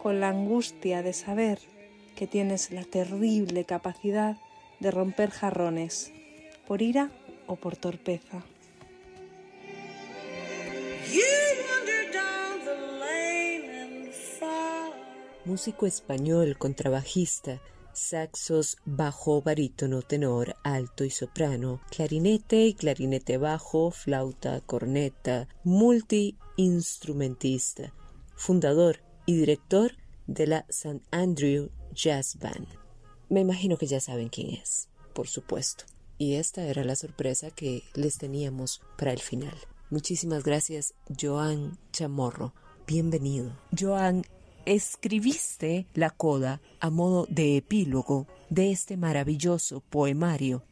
con 0.02 0.20
la 0.20 0.30
angustia 0.30 1.04
de 1.04 1.14
saber 1.14 1.60
que 2.16 2.26
tienes 2.28 2.72
la 2.72 2.84
terrible 2.84 3.66
capacidad 3.66 4.38
de 4.80 4.90
romper 4.92 5.30
jarrones, 5.30 6.12
por 6.68 6.82
ira 6.82 7.12
o 7.48 7.56
por 7.56 7.76
torpeza. 7.76 8.44
Músico 15.46 15.86
español, 15.86 16.58
contrabajista, 16.58 17.62
saxos, 17.94 18.78
bajo, 18.86 19.42
barítono, 19.42 20.02
tenor, 20.02 20.56
alto 20.64 21.06
y 21.06 21.10
soprano, 21.10 21.82
clarinete 21.90 22.68
y 22.68 22.74
clarinete 22.74 23.38
bajo, 23.38 23.92
flauta, 23.92 24.60
corneta, 24.62 25.48
multiinstrumentista, 25.64 27.94
fundador 28.36 29.09
y 29.30 29.36
director 29.36 29.92
de 30.26 30.48
la 30.48 30.65
St. 30.70 31.02
Andrew 31.12 31.70
Jazz 31.94 32.39
Band. 32.39 32.65
Me 33.30 33.42
imagino 33.42 33.78
que 33.78 33.86
ya 33.86 34.00
saben 34.00 34.30
quién 34.30 34.56
es, 34.56 34.89
por 35.13 35.28
supuesto. 35.28 35.84
Y 36.18 36.34
esta 36.34 36.65
era 36.65 36.84
la 36.84 36.96
sorpresa 36.96 37.52
que 37.52 37.84
les 37.94 38.18
teníamos 38.18 38.82
para 38.98 39.13
el 39.13 39.20
final. 39.20 39.54
Muchísimas 39.92 40.44
gracias, 40.44 40.96
Joan 41.15 41.78
Chamorro. 41.92 42.56
Bienvenido. 42.88 43.56
Joan, 43.80 44.24
escribiste 44.65 45.86
la 45.94 46.10
coda 46.10 46.60
a 46.80 46.89
modo 46.89 47.28
de 47.30 47.58
epílogo 47.58 48.26
de 48.50 48.72
este 48.72 48.98
maravilloso 48.98 49.82
poemario 49.92 50.63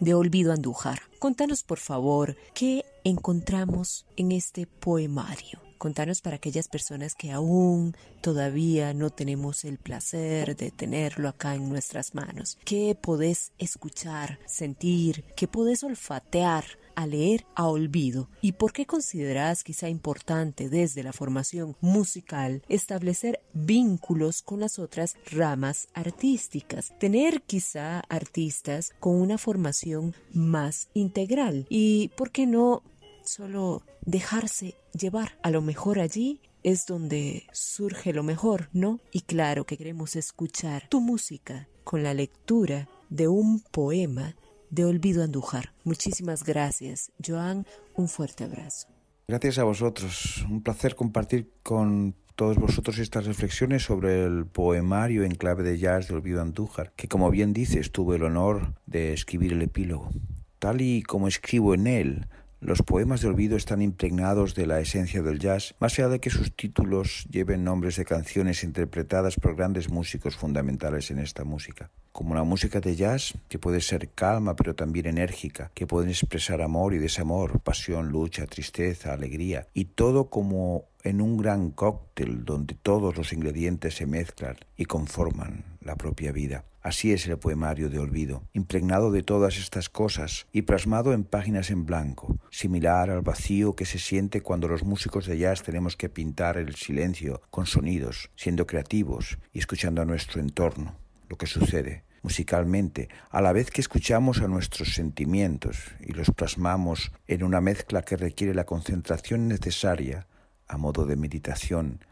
de 0.00 0.14
Olvido 0.14 0.52
Andújar. 0.52 1.02
Contanos, 1.20 1.62
por 1.62 1.78
favor, 1.78 2.36
qué 2.52 2.84
encontramos 3.04 4.06
en 4.16 4.32
este 4.32 4.66
poemario. 4.66 5.60
Contanos 5.82 6.20
para 6.20 6.36
aquellas 6.36 6.68
personas 6.68 7.16
que 7.16 7.32
aún 7.32 7.96
todavía 8.20 8.94
no 8.94 9.10
tenemos 9.10 9.64
el 9.64 9.78
placer 9.78 10.54
de 10.54 10.70
tenerlo 10.70 11.28
acá 11.28 11.56
en 11.56 11.68
nuestras 11.68 12.14
manos. 12.14 12.56
¿Qué 12.64 12.94
podés 12.94 13.50
escuchar, 13.58 14.38
sentir, 14.46 15.24
qué 15.36 15.48
podés 15.48 15.82
olfatear 15.82 16.64
a 16.94 17.08
leer 17.08 17.46
a 17.56 17.66
olvido 17.66 18.28
y 18.40 18.52
por 18.52 18.72
qué 18.72 18.86
consideras 18.86 19.64
quizá 19.64 19.88
importante 19.88 20.68
desde 20.68 21.02
la 21.02 21.12
formación 21.12 21.76
musical 21.80 22.62
establecer 22.68 23.40
vínculos 23.52 24.42
con 24.42 24.60
las 24.60 24.78
otras 24.78 25.16
ramas 25.32 25.88
artísticas, 25.94 26.96
tener 27.00 27.42
quizá 27.42 28.04
artistas 28.08 28.92
con 29.00 29.20
una 29.20 29.36
formación 29.36 30.14
más 30.32 30.90
integral. 30.94 31.66
Y 31.68 32.12
por 32.16 32.30
qué 32.30 32.46
no 32.46 32.84
solo 33.24 33.82
dejarse 34.04 34.76
llevar 34.92 35.38
a 35.42 35.50
lo 35.50 35.62
mejor 35.62 35.98
allí 35.98 36.40
es 36.62 36.86
donde 36.86 37.44
surge 37.52 38.12
lo 38.12 38.22
mejor, 38.22 38.68
¿no? 38.72 39.00
Y 39.10 39.22
claro 39.22 39.64
que 39.64 39.76
queremos 39.76 40.16
escuchar 40.16 40.88
tu 40.88 41.00
música 41.00 41.68
con 41.84 42.02
la 42.02 42.14
lectura 42.14 42.88
de 43.10 43.28
un 43.28 43.60
poema 43.60 44.36
de 44.70 44.84
Olvido 44.84 45.22
Andújar. 45.22 45.72
Muchísimas 45.84 46.44
gracias, 46.44 47.12
Joan. 47.24 47.66
Un 47.94 48.08
fuerte 48.08 48.44
abrazo. 48.44 48.88
Gracias 49.28 49.58
a 49.58 49.64
vosotros. 49.64 50.44
Un 50.48 50.62
placer 50.62 50.94
compartir 50.94 51.50
con 51.62 52.14
todos 52.34 52.56
vosotros 52.56 52.98
estas 52.98 53.26
reflexiones 53.26 53.82
sobre 53.82 54.24
el 54.24 54.46
poemario 54.46 55.24
en 55.24 55.34
clave 55.34 55.62
de 55.62 55.78
jazz 55.78 56.08
de 56.08 56.14
Olvido 56.14 56.40
Andújar, 56.40 56.92
que 56.96 57.08
como 57.08 57.30
bien 57.30 57.52
dices, 57.52 57.92
tuve 57.92 58.16
el 58.16 58.24
honor 58.24 58.74
de 58.86 59.12
escribir 59.12 59.52
el 59.52 59.62
epílogo. 59.62 60.10
Tal 60.58 60.80
y 60.80 61.02
como 61.02 61.28
escribo 61.28 61.74
en 61.74 61.86
él, 61.86 62.28
los 62.62 62.80
poemas 62.80 63.20
de 63.20 63.26
olvido 63.26 63.56
están 63.56 63.82
impregnados 63.82 64.54
de 64.54 64.66
la 64.66 64.78
esencia 64.78 65.20
del 65.20 65.40
jazz, 65.40 65.74
más 65.80 65.98
allá 65.98 66.08
de 66.08 66.20
que 66.20 66.30
sus 66.30 66.54
títulos 66.54 67.26
lleven 67.28 67.64
nombres 67.64 67.96
de 67.96 68.04
canciones 68.04 68.62
interpretadas 68.62 69.34
por 69.34 69.56
grandes 69.56 69.90
músicos 69.90 70.36
fundamentales 70.36 71.10
en 71.10 71.18
esta 71.18 71.42
música. 71.42 71.90
Como 72.12 72.36
la 72.36 72.44
música 72.44 72.80
de 72.80 72.94
jazz, 72.94 73.34
que 73.48 73.58
puede 73.58 73.80
ser 73.80 74.10
calma 74.10 74.54
pero 74.54 74.76
también 74.76 75.06
enérgica, 75.06 75.72
que 75.74 75.88
pueden 75.88 76.10
expresar 76.10 76.62
amor 76.62 76.94
y 76.94 76.98
desamor, 76.98 77.58
pasión, 77.58 78.10
lucha, 78.10 78.46
tristeza, 78.46 79.12
alegría, 79.12 79.66
y 79.74 79.86
todo 79.86 80.30
como 80.30 80.84
en 81.02 81.20
un 81.20 81.38
gran 81.38 81.72
cóctel 81.72 82.44
donde 82.44 82.76
todos 82.80 83.16
los 83.16 83.32
ingredientes 83.32 83.96
se 83.96 84.06
mezclan 84.06 84.56
y 84.76 84.84
conforman 84.84 85.71
la 85.84 85.96
propia 85.96 86.32
vida. 86.32 86.64
Así 86.80 87.12
es 87.12 87.26
el 87.26 87.38
poemario 87.38 87.90
de 87.90 87.98
olvido, 87.98 88.42
impregnado 88.52 89.12
de 89.12 89.22
todas 89.22 89.56
estas 89.58 89.88
cosas 89.88 90.46
y 90.52 90.62
plasmado 90.62 91.12
en 91.12 91.24
páginas 91.24 91.70
en 91.70 91.86
blanco, 91.86 92.38
similar 92.50 93.10
al 93.10 93.22
vacío 93.22 93.76
que 93.76 93.84
se 93.84 93.98
siente 93.98 94.40
cuando 94.40 94.66
los 94.68 94.82
músicos 94.82 95.26
de 95.26 95.38
jazz 95.38 95.62
tenemos 95.62 95.96
que 95.96 96.08
pintar 96.08 96.56
el 96.56 96.74
silencio 96.74 97.40
con 97.50 97.66
sonidos, 97.66 98.30
siendo 98.34 98.66
creativos 98.66 99.38
y 99.52 99.60
escuchando 99.60 100.02
a 100.02 100.04
nuestro 100.04 100.40
entorno, 100.40 100.96
lo 101.28 101.36
que 101.36 101.46
sucede 101.46 102.04
musicalmente, 102.22 103.08
a 103.30 103.40
la 103.40 103.52
vez 103.52 103.70
que 103.70 103.80
escuchamos 103.80 104.40
a 104.40 104.48
nuestros 104.48 104.94
sentimientos 104.94 105.90
y 106.00 106.12
los 106.12 106.30
plasmamos 106.30 107.12
en 107.26 107.42
una 107.42 107.60
mezcla 107.60 108.02
que 108.02 108.16
requiere 108.16 108.54
la 108.54 108.64
concentración 108.64 109.48
necesaria 109.48 110.26
a 110.68 110.78
modo 110.78 111.04
de 111.04 111.16
meditación 111.16 112.04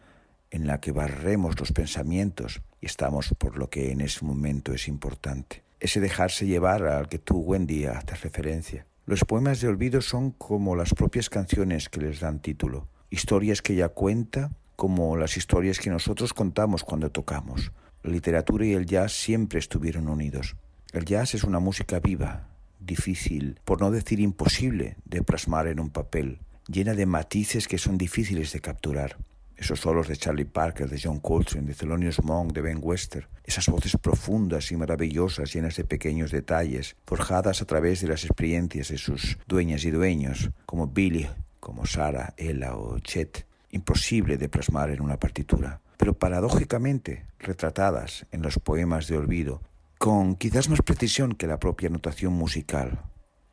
en 0.50 0.66
la 0.66 0.80
que 0.80 0.92
barremos 0.92 1.59
los 1.59 1.72
pensamientos 1.72 2.61
y 2.81 2.87
estamos 2.87 3.35
por 3.38 3.57
lo 3.57 3.69
que 3.69 3.93
en 3.93 4.01
ese 4.01 4.25
momento 4.25 4.73
es 4.73 4.88
importante. 4.88 5.62
Ese 5.79 6.01
dejarse 6.01 6.47
llevar 6.47 6.85
al 6.85 7.09
que 7.09 7.19
tú, 7.19 7.38
Wendy, 7.38 7.87
haces 7.87 8.23
referencia. 8.23 8.87
Los 9.07 9.25
poemas 9.25 9.61
de 9.61 9.69
olvido 9.69 10.01
son 10.03 10.31
como 10.31 10.77
las 10.77 10.95
propias 10.95 11.31
canciones 11.31 11.88
que 11.88 12.01
les 12.01 12.21
dan 12.21 12.40
título, 12.40 12.88
historias 13.11 13.62
que 13.62 13.73
ella 13.73 13.88
cuenta 13.88 14.53
como 14.77 15.16
las 15.16 15.37
historias 15.37 15.79
que 15.79 15.90
nosotros 15.90 16.33
contamos 16.33 16.85
cuando 16.85 17.11
tocamos. 17.11 17.73
La 18.03 18.12
literatura 18.12 18.64
y 18.64 18.73
el 18.73 18.87
jazz 18.87 19.12
siempre 19.12 19.59
estuvieron 19.59 20.09
unidos. 20.09 20.57
El 20.93 21.05
jazz 21.05 21.35
es 21.35 21.45
una 21.45 21.61
música 21.61 22.01
viva, 22.01 22.49
difícil, 22.79 23.61
por 23.64 23.81
no 23.81 23.90
decir 23.90 24.21
imposible, 24.21 24.97
de 25.05 25.23
plasmar 25.23 25.66
en 25.66 25.81
un 25.81 25.90
papel, 25.90 26.38
llena 26.66 26.95
de 26.95 27.07
matices 27.07 27.69
que 27.69 27.79
son 27.79 27.99
difíciles 27.99 28.53
de 28.53 28.61
capturar 28.61 29.16
esos 29.61 29.81
solos 29.81 30.09
de 30.09 30.16
Charlie 30.16 30.46
Parker, 30.46 30.88
de 30.88 30.99
John 30.99 31.20
Coltrane, 31.20 31.66
de 31.66 31.75
Thelonious 31.75 32.25
Monk, 32.25 32.53
de 32.53 32.62
Ben 32.62 32.79
Wester, 32.81 33.29
esas 33.44 33.66
voces 33.68 33.94
profundas 33.99 34.73
y 34.73 34.77
maravillosas 34.77 35.53
llenas 35.53 35.77
de 35.77 35.85
pequeños 35.85 36.31
detalles, 36.31 36.96
forjadas 37.05 37.61
a 37.61 37.66
través 37.66 38.01
de 38.01 38.09
las 38.09 38.25
experiencias 38.25 38.88
de 38.88 38.96
sus 38.96 39.38
dueñas 39.46 39.85
y 39.85 39.90
dueños, 39.90 40.51
como 40.64 40.87
Billy, 40.87 41.29
como 41.61 41.85
Sarah, 41.85 42.33
Ella 42.38 42.75
o 42.75 42.99
Chet, 43.01 43.46
imposible 43.70 44.38
de 44.38 44.49
plasmar 44.49 44.90
en 44.90 45.03
una 45.03 45.18
partitura, 45.18 45.83
pero 45.99 46.14
paradójicamente 46.14 47.27
retratadas 47.38 48.27
en 48.33 48.40
los 48.40 48.59
poemas 48.59 49.09
de 49.09 49.18
olvido, 49.18 49.61
con 49.99 50.37
quizás 50.37 50.70
más 50.70 50.81
precisión 50.81 51.35
que 51.35 51.46
la 51.46 51.61
propia 51.61 51.90
notación 51.90 52.33
musical, 52.33 53.03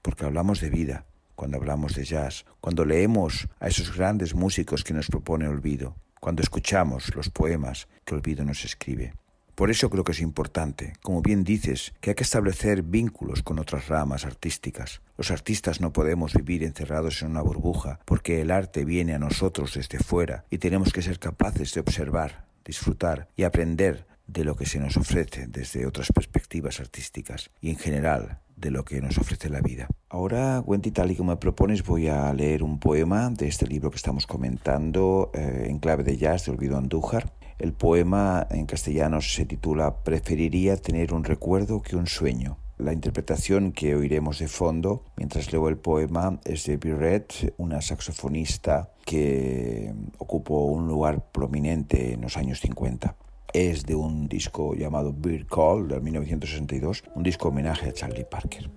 porque 0.01 0.23
hablamos 0.23 0.61
de 0.61 0.69
vida, 0.69 1.05
cuando 1.37 1.57
hablamos 1.57 1.93
de 1.93 2.03
jazz, 2.03 2.45
cuando 2.59 2.83
leemos 2.83 3.47
a 3.59 3.67
esos 3.67 3.95
grandes 3.95 4.33
músicos 4.33 4.83
que 4.83 4.95
nos 4.95 5.07
propone 5.07 5.47
Olvido, 5.47 5.95
cuando 6.19 6.41
escuchamos 6.41 7.15
los 7.15 7.29
poemas 7.29 7.87
que 8.03 8.15
Olvido 8.15 8.43
nos 8.43 8.65
escribe. 8.65 9.13
Por 9.53 9.69
eso 9.69 9.89
creo 9.91 10.03
que 10.03 10.13
es 10.13 10.19
importante, 10.19 10.93
como 11.03 11.21
bien 11.21 11.43
dices, 11.43 11.93
que 12.01 12.09
hay 12.09 12.15
que 12.15 12.23
establecer 12.23 12.81
vínculos 12.81 13.43
con 13.43 13.59
otras 13.59 13.87
ramas 13.87 14.25
artísticas. 14.25 15.01
Los 15.15 15.29
artistas 15.29 15.79
no 15.79 15.93
podemos 15.93 16.33
vivir 16.33 16.63
encerrados 16.63 17.21
en 17.21 17.29
una 17.29 17.41
burbuja 17.41 17.99
porque 18.05 18.41
el 18.41 18.49
arte 18.49 18.83
viene 18.83 19.13
a 19.13 19.19
nosotros 19.19 19.75
desde 19.75 19.99
fuera 19.99 20.45
y 20.49 20.57
tenemos 20.57 20.91
que 20.91 21.03
ser 21.03 21.19
capaces 21.19 21.71
de 21.75 21.81
observar, 21.81 22.45
disfrutar 22.65 23.29
y 23.35 23.43
aprender 23.43 24.07
de 24.25 24.43
lo 24.43 24.55
que 24.55 24.65
se 24.65 24.79
nos 24.79 24.97
ofrece 24.97 25.45
desde 25.47 25.85
otras 25.85 26.11
perspectivas 26.11 26.79
artísticas 26.79 27.51
y 27.61 27.69
en 27.69 27.77
general 27.77 28.39
de 28.57 28.71
lo 28.71 28.83
que 28.83 28.99
nos 29.01 29.17
ofrece 29.17 29.49
la 29.49 29.61
vida. 29.61 29.87
Ahora, 30.09 30.61
Wendy, 30.65 30.91
tal 30.91 31.11
y 31.11 31.15
como 31.15 31.31
me 31.31 31.37
propones, 31.37 31.83
voy 31.83 32.07
a 32.07 32.33
leer 32.33 32.63
un 32.63 32.79
poema 32.79 33.29
de 33.29 33.47
este 33.47 33.67
libro 33.67 33.91
que 33.91 33.97
estamos 33.97 34.25
comentando 34.25 35.31
eh, 35.33 35.67
en 35.69 35.79
clave 35.79 36.03
de 36.03 36.17
jazz 36.17 36.45
de 36.45 36.51
Olvido 36.51 36.77
Andújar. 36.77 37.33
El 37.59 37.73
poema 37.73 38.47
en 38.49 38.65
castellano 38.65 39.21
se 39.21 39.45
titula 39.45 40.03
Preferiría 40.03 40.77
tener 40.77 41.13
un 41.13 41.23
recuerdo 41.23 41.81
que 41.81 41.95
un 41.95 42.07
sueño. 42.07 42.57
La 42.77 42.93
interpretación 42.93 43.71
que 43.71 43.95
oiremos 43.95 44.37
de 44.39 44.47
fondo 44.47 45.03
mientras 45.15 45.51
leo 45.51 45.67
el 45.67 45.77
poema 45.77 46.39
es 46.45 46.65
de 46.65 46.77
Birret, 46.77 47.53
una 47.57 47.81
saxofonista 47.81 48.91
que 49.03 49.93
ocupó 50.19 50.65
un 50.65 50.87
lugar 50.87 51.31
prominente 51.31 52.13
en 52.13 52.21
los 52.21 52.37
años 52.37 52.59
50 52.59 53.15
es 53.53 53.85
de 53.85 53.95
un 53.95 54.27
disco 54.27 54.75
llamado 54.75 55.13
Beer 55.15 55.45
Call 55.45 55.87
de 55.87 55.99
1962, 55.99 57.03
un 57.15 57.23
disco 57.23 57.49
homenaje 57.49 57.89
a 57.89 57.93
Charlie 57.93 58.25
Parker. 58.25 58.69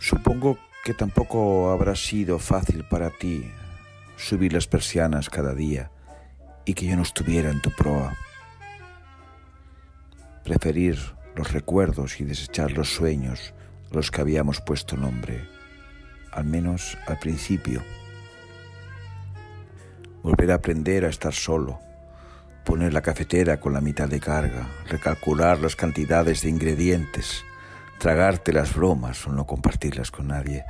Supongo 0.00 0.58
que 0.84 0.94
tampoco 0.94 1.70
habrá 1.70 1.96
sido 1.96 2.38
fácil 2.38 2.84
para 2.88 3.10
ti 3.10 3.44
subir 4.16 4.52
las 4.52 4.66
persianas 4.66 5.28
cada 5.28 5.54
día 5.54 5.90
y 6.64 6.74
que 6.74 6.86
yo 6.86 6.96
no 6.96 7.02
estuviera 7.02 7.50
en 7.50 7.60
tu 7.60 7.70
proa. 7.70 8.16
Preferir 10.44 10.98
los 11.34 11.52
recuerdos 11.52 12.20
y 12.20 12.24
desechar 12.24 12.70
los 12.70 12.94
sueños 12.94 13.52
a 13.90 13.94
los 13.96 14.10
que 14.10 14.20
habíamos 14.20 14.60
puesto 14.60 14.96
nombre 14.96 15.55
al 16.36 16.44
menos 16.44 16.96
al 17.06 17.18
principio. 17.18 17.82
Volver 20.22 20.52
a 20.52 20.56
aprender 20.56 21.04
a 21.04 21.08
estar 21.08 21.32
solo, 21.32 21.80
poner 22.64 22.92
la 22.92 23.02
cafetera 23.02 23.58
con 23.58 23.72
la 23.72 23.80
mitad 23.80 24.08
de 24.08 24.20
carga, 24.20 24.68
recalcular 24.88 25.58
las 25.58 25.76
cantidades 25.76 26.42
de 26.42 26.50
ingredientes, 26.50 27.44
tragarte 27.98 28.52
las 28.52 28.74
bromas 28.74 29.26
o 29.26 29.32
no 29.32 29.46
compartirlas 29.46 30.10
con 30.10 30.28
nadie. 30.28 30.64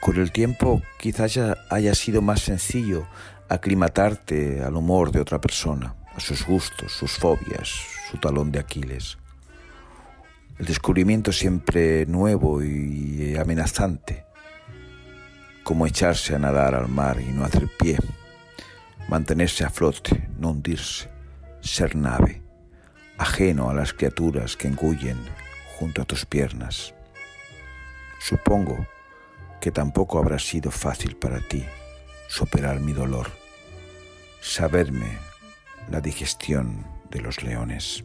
Con 0.00 0.16
el 0.16 0.32
tiempo 0.32 0.82
quizás 0.98 1.38
haya 1.70 1.94
sido 1.94 2.20
más 2.20 2.40
sencillo 2.40 3.06
aclimatarte 3.48 4.62
al 4.62 4.76
humor 4.76 5.12
de 5.12 5.20
otra 5.20 5.40
persona, 5.40 5.94
a 6.14 6.20
sus 6.20 6.44
gustos, 6.44 6.92
sus 6.92 7.12
fobias, 7.12 7.70
su 8.10 8.18
talón 8.18 8.50
de 8.52 8.58
Aquiles. 8.58 9.16
El 10.58 10.66
descubrimiento 10.66 11.32
siempre 11.32 12.06
nuevo 12.06 12.62
y 12.62 13.36
amenazante, 13.36 14.24
como 15.64 15.86
echarse 15.86 16.34
a 16.34 16.38
nadar 16.38 16.76
al 16.76 16.88
mar 16.88 17.20
y 17.20 17.32
no 17.32 17.44
hacer 17.44 17.68
pie, 17.76 17.98
mantenerse 19.08 19.64
a 19.64 19.70
flote, 19.70 20.28
no 20.38 20.50
hundirse, 20.50 21.10
ser 21.60 21.96
nave, 21.96 22.40
ajeno 23.18 23.68
a 23.68 23.74
las 23.74 23.92
criaturas 23.92 24.56
que 24.56 24.68
engullen 24.68 25.18
junto 25.76 26.02
a 26.02 26.04
tus 26.04 26.24
piernas. 26.24 26.94
Supongo 28.20 28.86
que 29.60 29.72
tampoco 29.72 30.20
habrá 30.20 30.38
sido 30.38 30.70
fácil 30.70 31.16
para 31.16 31.40
ti 31.40 31.64
superar 32.28 32.78
mi 32.78 32.92
dolor, 32.92 33.26
saberme 34.40 35.18
la 35.90 36.00
digestión 36.00 36.86
de 37.10 37.20
los 37.20 37.42
leones. 37.42 38.04